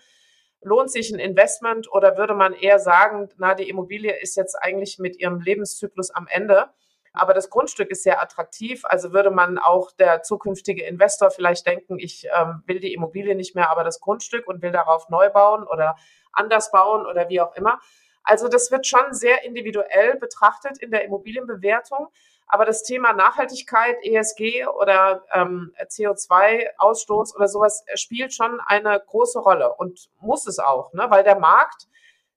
[0.63, 4.99] lohnt sich ein Investment oder würde man eher sagen, na, die Immobilie ist jetzt eigentlich
[4.99, 6.69] mit ihrem Lebenszyklus am Ende.
[7.13, 8.85] Aber das Grundstück ist sehr attraktiv.
[8.85, 13.55] Also würde man auch der zukünftige Investor vielleicht denken, ich ähm, will die Immobilie nicht
[13.55, 15.97] mehr, aber das Grundstück und will darauf neu bauen oder
[16.33, 17.81] anders bauen oder wie auch immer.
[18.23, 22.09] Also das wird schon sehr individuell betrachtet in der Immobilienbewertung.
[22.47, 29.75] Aber das Thema Nachhaltigkeit, ESG oder ähm, CO2-Ausstoß oder sowas spielt schon eine große Rolle
[29.75, 31.07] und muss es auch, ne?
[31.11, 31.87] weil der Markt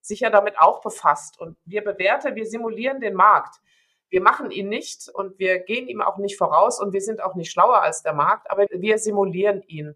[0.02, 1.40] sich ja damit auch befasst.
[1.40, 3.60] Und wir bewerten, wir simulieren den Markt.
[4.14, 7.34] Wir machen ihn nicht und wir gehen ihm auch nicht voraus und wir sind auch
[7.34, 9.96] nicht schlauer als der Markt, aber wir simulieren ihn.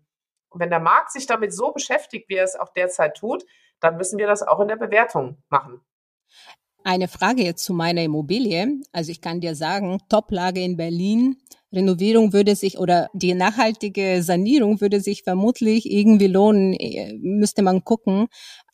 [0.50, 3.46] Und wenn der Markt sich damit so beschäftigt, wie er es auch derzeit tut,
[3.80, 5.82] dann müssen wir das auch in der Bewertung machen.
[6.84, 8.82] Eine Frage jetzt zu meiner Immobilie.
[8.92, 11.38] Also ich kann dir sagen, Toplage in Berlin.
[11.72, 17.84] Renovierung würde sich oder die nachhaltige Sanierung würde sich vermutlich irgendwie lohnen, äh, müsste man
[17.84, 18.30] gucken.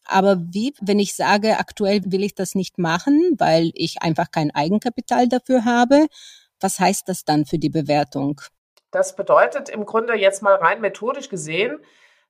[0.06, 4.52] Aber wie, wenn ich sage, aktuell will ich das nicht machen, weil ich einfach kein
[4.52, 6.08] Eigenkapital dafür habe,
[6.60, 8.42] was heißt das dann für die Bewertung?
[8.92, 11.80] Das bedeutet im Grunde jetzt mal rein methodisch gesehen,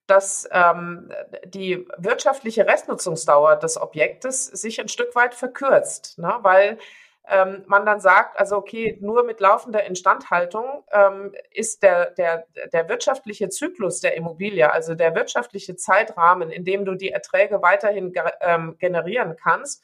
[0.08, 1.12] dass ähm,
[1.46, 6.40] die wirtschaftliche Restnutzungsdauer des Objektes sich ein Stück weit verkürzt, ne?
[6.42, 6.78] weil
[7.30, 12.90] ähm, man dann sagt, also okay, nur mit laufender Instandhaltung ähm, ist der, der, der
[12.90, 18.24] wirtschaftliche Zyklus der Immobilie, also der wirtschaftliche Zeitrahmen, in dem du die Erträge weiterhin ge
[18.42, 19.82] ähm, generieren kannst,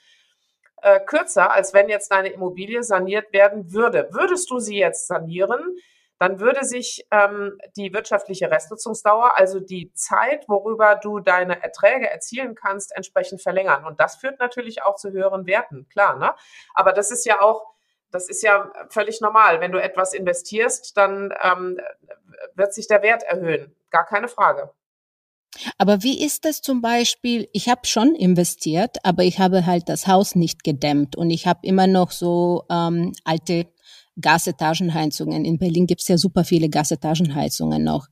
[0.82, 4.10] äh, kürzer, als wenn jetzt deine Immobilie saniert werden würde.
[4.12, 5.78] Würdest du sie jetzt sanieren,
[6.20, 12.56] dann würde sich ähm, die wirtschaftliche Restnutzungsdauer, also die Zeit, worüber du deine Erträge erzielen
[12.56, 13.86] kannst, entsprechend verlängern.
[13.86, 16.18] Und das führt natürlich auch zu höheren Werten, klar.
[16.18, 16.36] Ne?
[16.76, 17.74] Aber das ist ja auch,
[18.12, 19.62] das ist ja völlig normal.
[19.62, 21.80] Wenn du etwas investierst, dann ähm,
[22.54, 23.74] wird sich der Wert erhöhen.
[23.90, 24.74] Gar keine Frage.
[25.78, 27.50] Aber wie ist das zum Beispiel?
[27.54, 31.62] Ich habe schon investiert, aber ich habe halt das Haus nicht gedämmt und ich habe
[31.64, 33.68] immer noch so ähm, alte
[34.22, 35.46] Gasetagenheizungen.
[35.46, 38.08] In Berlin gibt es ja super viele Gasetagenheizungen noch.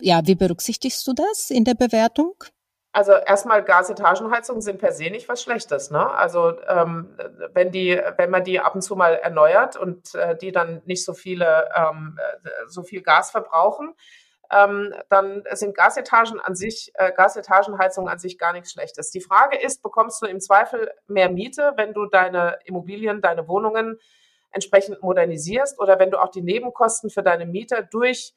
[0.00, 2.34] Ja, wie berücksichtigst du das in der Bewertung?
[2.92, 5.90] Also erstmal Gasetagenheizungen sind per se nicht was Schlechtes.
[5.90, 6.08] Ne?
[6.10, 7.18] Also ähm,
[7.52, 11.04] wenn die, wenn man die ab und zu mal erneuert und äh, die dann nicht
[11.04, 12.16] so viele, ähm,
[12.68, 13.94] so viel Gas verbrauchen,
[14.52, 19.10] ähm, dann sind Gasetagen an sich, äh, Gasetagenheizungen an sich gar nichts Schlechtes.
[19.10, 23.98] Die Frage ist, bekommst du im Zweifel mehr Miete, wenn du deine Immobilien, deine Wohnungen
[24.54, 28.32] entsprechend modernisierst oder wenn du auch die Nebenkosten für deine Mieter durch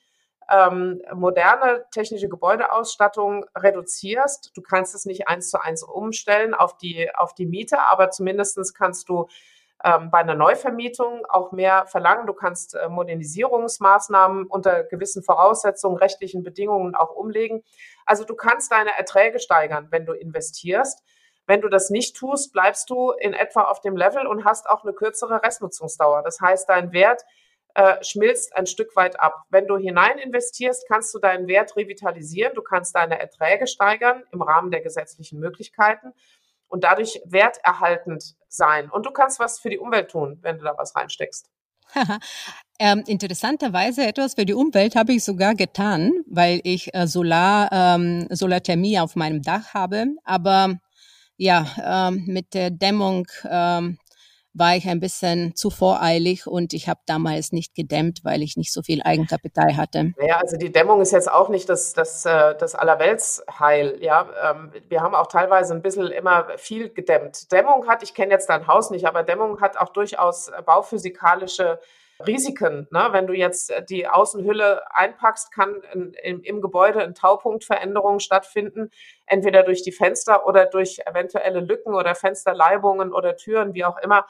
[0.50, 4.52] ähm, moderne technische Gebäudeausstattung reduzierst.
[4.56, 8.74] Du kannst es nicht eins zu eins umstellen auf die, auf die Miete, aber zumindestens
[8.74, 9.28] kannst du
[9.84, 12.28] ähm, bei einer Neuvermietung auch mehr verlangen.
[12.28, 17.64] Du kannst äh, Modernisierungsmaßnahmen unter gewissen Voraussetzungen, rechtlichen Bedingungen auch umlegen.
[18.06, 21.04] Also du kannst deine Erträge steigern, wenn du investierst.
[21.48, 24.84] Wenn du das nicht tust, bleibst du in etwa auf dem Level und hast auch
[24.84, 26.22] eine kürzere Restnutzungsdauer.
[26.22, 27.24] Das heißt, dein Wert
[27.74, 29.44] äh, schmilzt ein Stück weit ab.
[29.50, 34.42] Wenn du hinein investierst, kannst du deinen Wert revitalisieren, du kannst deine Erträge steigern im
[34.42, 36.14] Rahmen der gesetzlichen Möglichkeiten
[36.68, 38.90] und dadurch werterhaltend sein.
[38.90, 41.50] Und du kannst was für die Umwelt tun, wenn du da was reinsteckst.
[42.80, 48.28] ähm, interessanterweise etwas für die Umwelt habe ich sogar getan, weil ich äh, Solar, ähm,
[48.30, 50.08] Solarthermie auf meinem Dach habe.
[50.26, 50.80] Aber
[51.38, 53.98] ja, ähm, mit der Dämmung ähm,
[54.58, 58.74] war ich ein bisschen zu voreilig und ich habe damals nicht gedämmt, weil ich nicht
[58.74, 60.14] so viel Eigenkapital hatte.
[60.20, 63.98] Ja, also die Dämmung ist jetzt auch nicht das, das, äh, das Allerweltsheil.
[64.02, 67.52] Ja, ähm, wir haben auch teilweise ein bisschen immer viel gedämmt.
[67.52, 71.80] Dämmung hat, ich kenne jetzt dein Haus nicht, aber Dämmung hat auch durchaus bauphysikalische
[72.26, 72.88] Risiken.
[72.92, 73.10] Ne?
[73.12, 78.90] Wenn du jetzt die Außenhülle einpackst, kann in, in, im Gebäude eine Taupunktveränderung stattfinden,
[79.26, 84.26] entweder durch die Fenster oder durch eventuelle Lücken oder Fensterleibungen oder Türen, wie auch immer.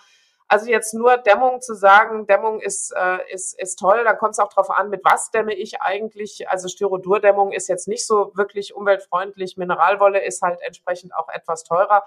[0.50, 4.40] Also jetzt nur Dämmung zu sagen, Dämmung ist, äh, ist, ist toll, dann kommt es
[4.40, 6.48] auch darauf an, mit was dämme ich eigentlich.
[6.50, 12.06] Also Styrodurdämmung ist jetzt nicht so wirklich umweltfreundlich, Mineralwolle ist halt entsprechend auch etwas teurer.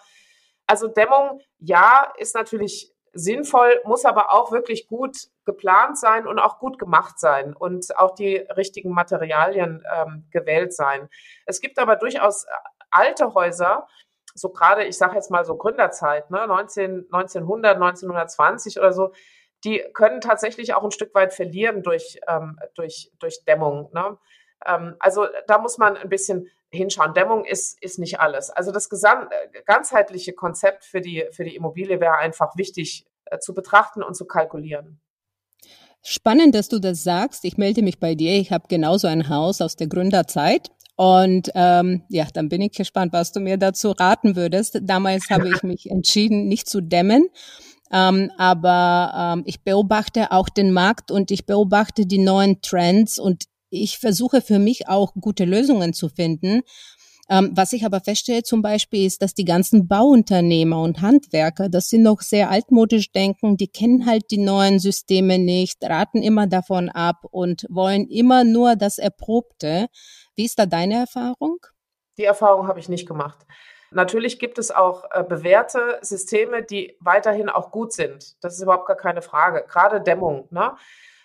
[0.66, 6.58] Also Dämmung, ja, ist natürlich sinnvoll, muss aber auch wirklich gut geplant sein und auch
[6.58, 11.08] gut gemacht sein und auch die richtigen Materialien ähm, gewählt sein.
[11.46, 12.46] Es gibt aber durchaus
[12.90, 13.86] alte Häuser,
[14.34, 19.12] so gerade, ich sage jetzt mal so Gründerzeit, ne, 19, 1900, 1920 oder so,
[19.64, 23.90] die können tatsächlich auch ein Stück weit verlieren durch, ähm, durch, durch Dämmung.
[23.92, 24.16] Ne?
[24.64, 27.14] Ähm, also da muss man ein bisschen hinschauen.
[27.14, 28.50] Dämmung ist, ist nicht alles.
[28.50, 29.28] Also das gesam
[29.66, 34.24] ganzheitliche Konzept für die, für die Immobilie wäre einfach wichtig äh, zu betrachten und zu
[34.24, 35.00] kalkulieren.
[36.02, 37.44] Spannend, dass du das sagst.
[37.44, 38.32] Ich melde mich bei dir.
[38.32, 40.70] Ich habe genauso ein Haus aus der Gründerzeit.
[40.96, 44.78] Und ähm, ja, dann bin ich gespannt, was du mir dazu raten würdest.
[44.82, 47.28] Damals habe ich mich entschieden, nicht zu dämmen.
[47.92, 53.44] Ähm, aber ähm, ich beobachte auch den Markt und ich beobachte die neuen Trends und
[53.70, 56.62] ich versuche für mich auch gute Lösungen zu finden.
[57.30, 61.88] Ähm, was ich aber feststelle zum Beispiel ist, dass die ganzen Bauunternehmer und Handwerker, das
[61.88, 66.88] sind noch sehr altmodisch denken, die kennen halt die neuen Systeme nicht, raten immer davon
[66.88, 69.86] ab und wollen immer nur das Erprobte.
[70.34, 71.58] Wie ist da deine Erfahrung?
[72.18, 73.46] Die Erfahrung habe ich nicht gemacht.
[73.92, 78.36] Natürlich gibt es auch äh, bewährte Systeme, die weiterhin auch gut sind.
[78.40, 79.64] Das ist überhaupt gar keine Frage.
[79.68, 80.48] Gerade Dämmung.
[80.50, 80.72] Ne?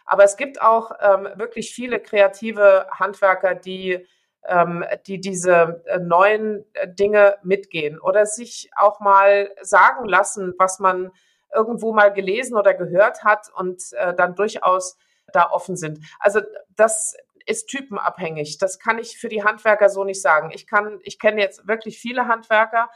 [0.06, 4.06] Aber es gibt auch ähm, wirklich viele kreative Handwerker, die
[4.47, 10.80] ähm, die diese äh, neuen äh, Dinge mitgehen oder sich auch mal sagen lassen, was
[10.80, 11.12] man
[11.53, 14.97] irgendwo mal gelesen oder gehört hat und äh, dann durchaus
[15.34, 15.99] da offen sind.
[16.20, 16.41] Also
[16.76, 17.16] das
[17.47, 18.60] ist typenabhängig.
[18.60, 20.51] Das kann ich für die Handwerker so nicht sagen.
[20.53, 22.89] Ich kann, ich kenne jetzt wirklich viele Handwerker,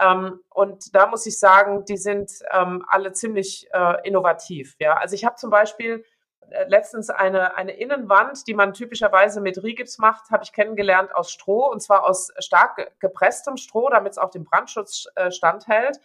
[0.00, 4.76] ähm, und da muss ich sagen, die sind ähm, alle ziemlich äh, innovativ.
[4.78, 6.04] Ja, also ich habe zum Beispiel
[6.66, 11.66] letztens eine, eine Innenwand, die man typischerweise mit Rigips macht, habe ich kennengelernt aus Stroh
[11.70, 16.00] und zwar aus stark gepresstem Stroh, damit es auch dem Brandschutz äh, standhält.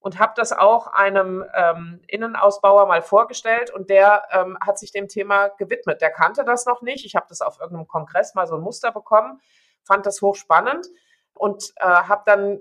[0.00, 5.06] Und habe das auch einem ähm, Innenausbauer mal vorgestellt und der ähm, hat sich dem
[5.06, 6.00] Thema gewidmet.
[6.00, 7.06] Der kannte das noch nicht.
[7.06, 9.40] Ich habe das auf irgendeinem Kongress mal so ein Muster bekommen,
[9.84, 10.88] fand das hochspannend
[11.34, 12.58] und äh, habe dann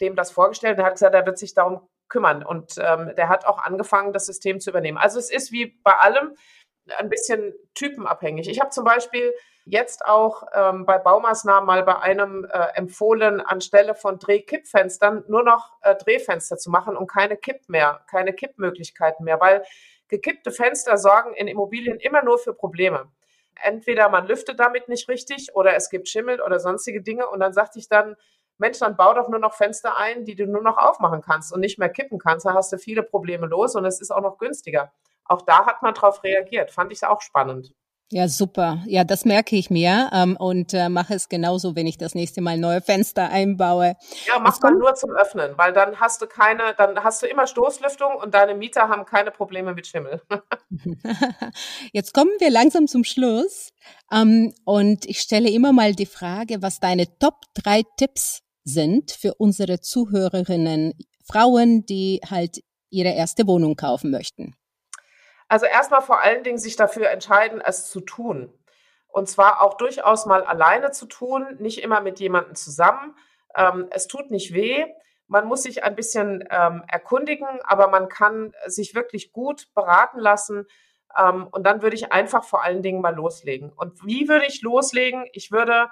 [0.00, 2.44] dem das vorgestellt er hat gesagt, er wird sich darum kümmern.
[2.44, 4.98] Und ähm, der hat auch angefangen, das System zu übernehmen.
[4.98, 6.36] Also es ist wie bei allem,
[6.98, 8.48] ein bisschen typenabhängig.
[8.48, 9.32] Ich habe zum Beispiel
[9.64, 15.72] jetzt auch ähm, bei Baumaßnahmen mal bei einem äh, empfohlen, anstelle von Drehkippfenstern nur noch
[15.82, 19.64] äh, Drehfenster zu machen und keine Kipp mehr, keine Kippmöglichkeiten mehr, weil
[20.08, 23.10] gekippte Fenster sorgen in Immobilien immer nur für Probleme.
[23.62, 27.54] Entweder man lüftet damit nicht richtig oder es gibt Schimmel oder sonstige Dinge und dann
[27.54, 28.16] sagte ich dann,
[28.58, 31.60] Mensch, dann bau doch nur noch Fenster ein, die du nur noch aufmachen kannst und
[31.60, 32.46] nicht mehr kippen kannst.
[32.46, 34.92] Da hast du viele Probleme los und es ist auch noch günstiger
[35.26, 36.70] auch da hat man darauf reagiert.
[36.70, 37.72] Fand ich auch spannend.
[38.10, 38.82] Ja, super.
[38.86, 42.42] Ja, das merke ich mir ähm, und äh, mache es genauso, wenn ich das nächste
[42.42, 43.96] Mal neue Fenster einbaue.
[44.26, 47.46] Ja, mach mal nur zum Öffnen, weil dann hast du keine, dann hast du immer
[47.46, 50.20] Stoßlüftung und deine Mieter haben keine Probleme mit Schimmel.
[51.92, 53.70] Jetzt kommen wir langsam zum Schluss
[54.12, 59.34] ähm, und ich stelle immer mal die Frage, was deine Top drei Tipps sind für
[59.34, 60.94] unsere Zuhörerinnen,
[61.24, 64.56] Frauen, die halt ihre erste Wohnung kaufen möchten.
[65.48, 68.52] Also erstmal vor allen Dingen sich dafür entscheiden, es zu tun.
[69.08, 73.14] Und zwar auch durchaus mal alleine zu tun, nicht immer mit jemandem zusammen.
[73.54, 74.84] Ähm, es tut nicht weh.
[75.28, 80.66] Man muss sich ein bisschen ähm, erkundigen, aber man kann sich wirklich gut beraten lassen.
[81.16, 83.72] Ähm, und dann würde ich einfach vor allen Dingen mal loslegen.
[83.72, 85.26] Und wie würde ich loslegen?
[85.32, 85.88] Ich würde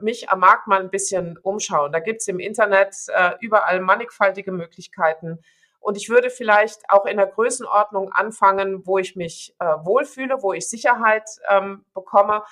[0.00, 1.92] mich am Markt mal ein bisschen umschauen.
[1.92, 5.38] Da gibt es im Internet äh, überall mannigfaltige Möglichkeiten.
[5.80, 10.52] Und ich würde vielleicht auch in der Größenordnung anfangen, wo ich mich äh, wohlfühle, wo
[10.52, 12.44] ich Sicherheit ähm, bekomme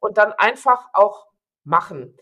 [0.00, 1.26] und dann einfach auch
[1.64, 2.16] machen.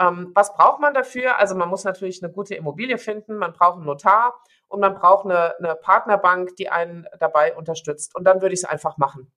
[0.00, 1.38] Ähm, was braucht man dafür?
[1.38, 4.34] Also man muss natürlich eine gute Immobilie finden, man braucht einen Notar
[4.68, 8.14] und man braucht eine, eine Partnerbank, die einen dabei unterstützt.
[8.14, 9.30] Und dann würde ich es einfach machen.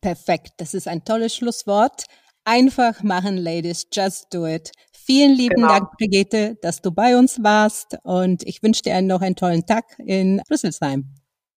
[0.00, 2.04] Perfekt, das ist ein tolles Schlusswort.
[2.48, 4.70] Einfach machen, Ladies, just do it.
[4.92, 5.68] Vielen lieben genau.
[5.68, 9.84] Dank, Brigitte, dass du bei uns warst und ich wünsche dir noch einen tollen Tag
[9.98, 11.12] in Rüsselsheim.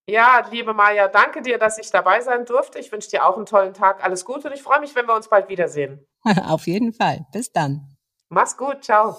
[0.10, 2.80] Ja, liebe Maja, danke dir, dass ich dabei sein durfte.
[2.80, 4.04] Ich wünsche dir auch einen tollen Tag.
[4.04, 6.04] Alles Gute und ich freue mich, wenn wir uns bald wiedersehen.
[6.48, 7.28] Auf jeden Fall.
[7.32, 7.96] Bis dann.
[8.30, 8.84] Mach's gut.
[8.84, 9.16] Ciao.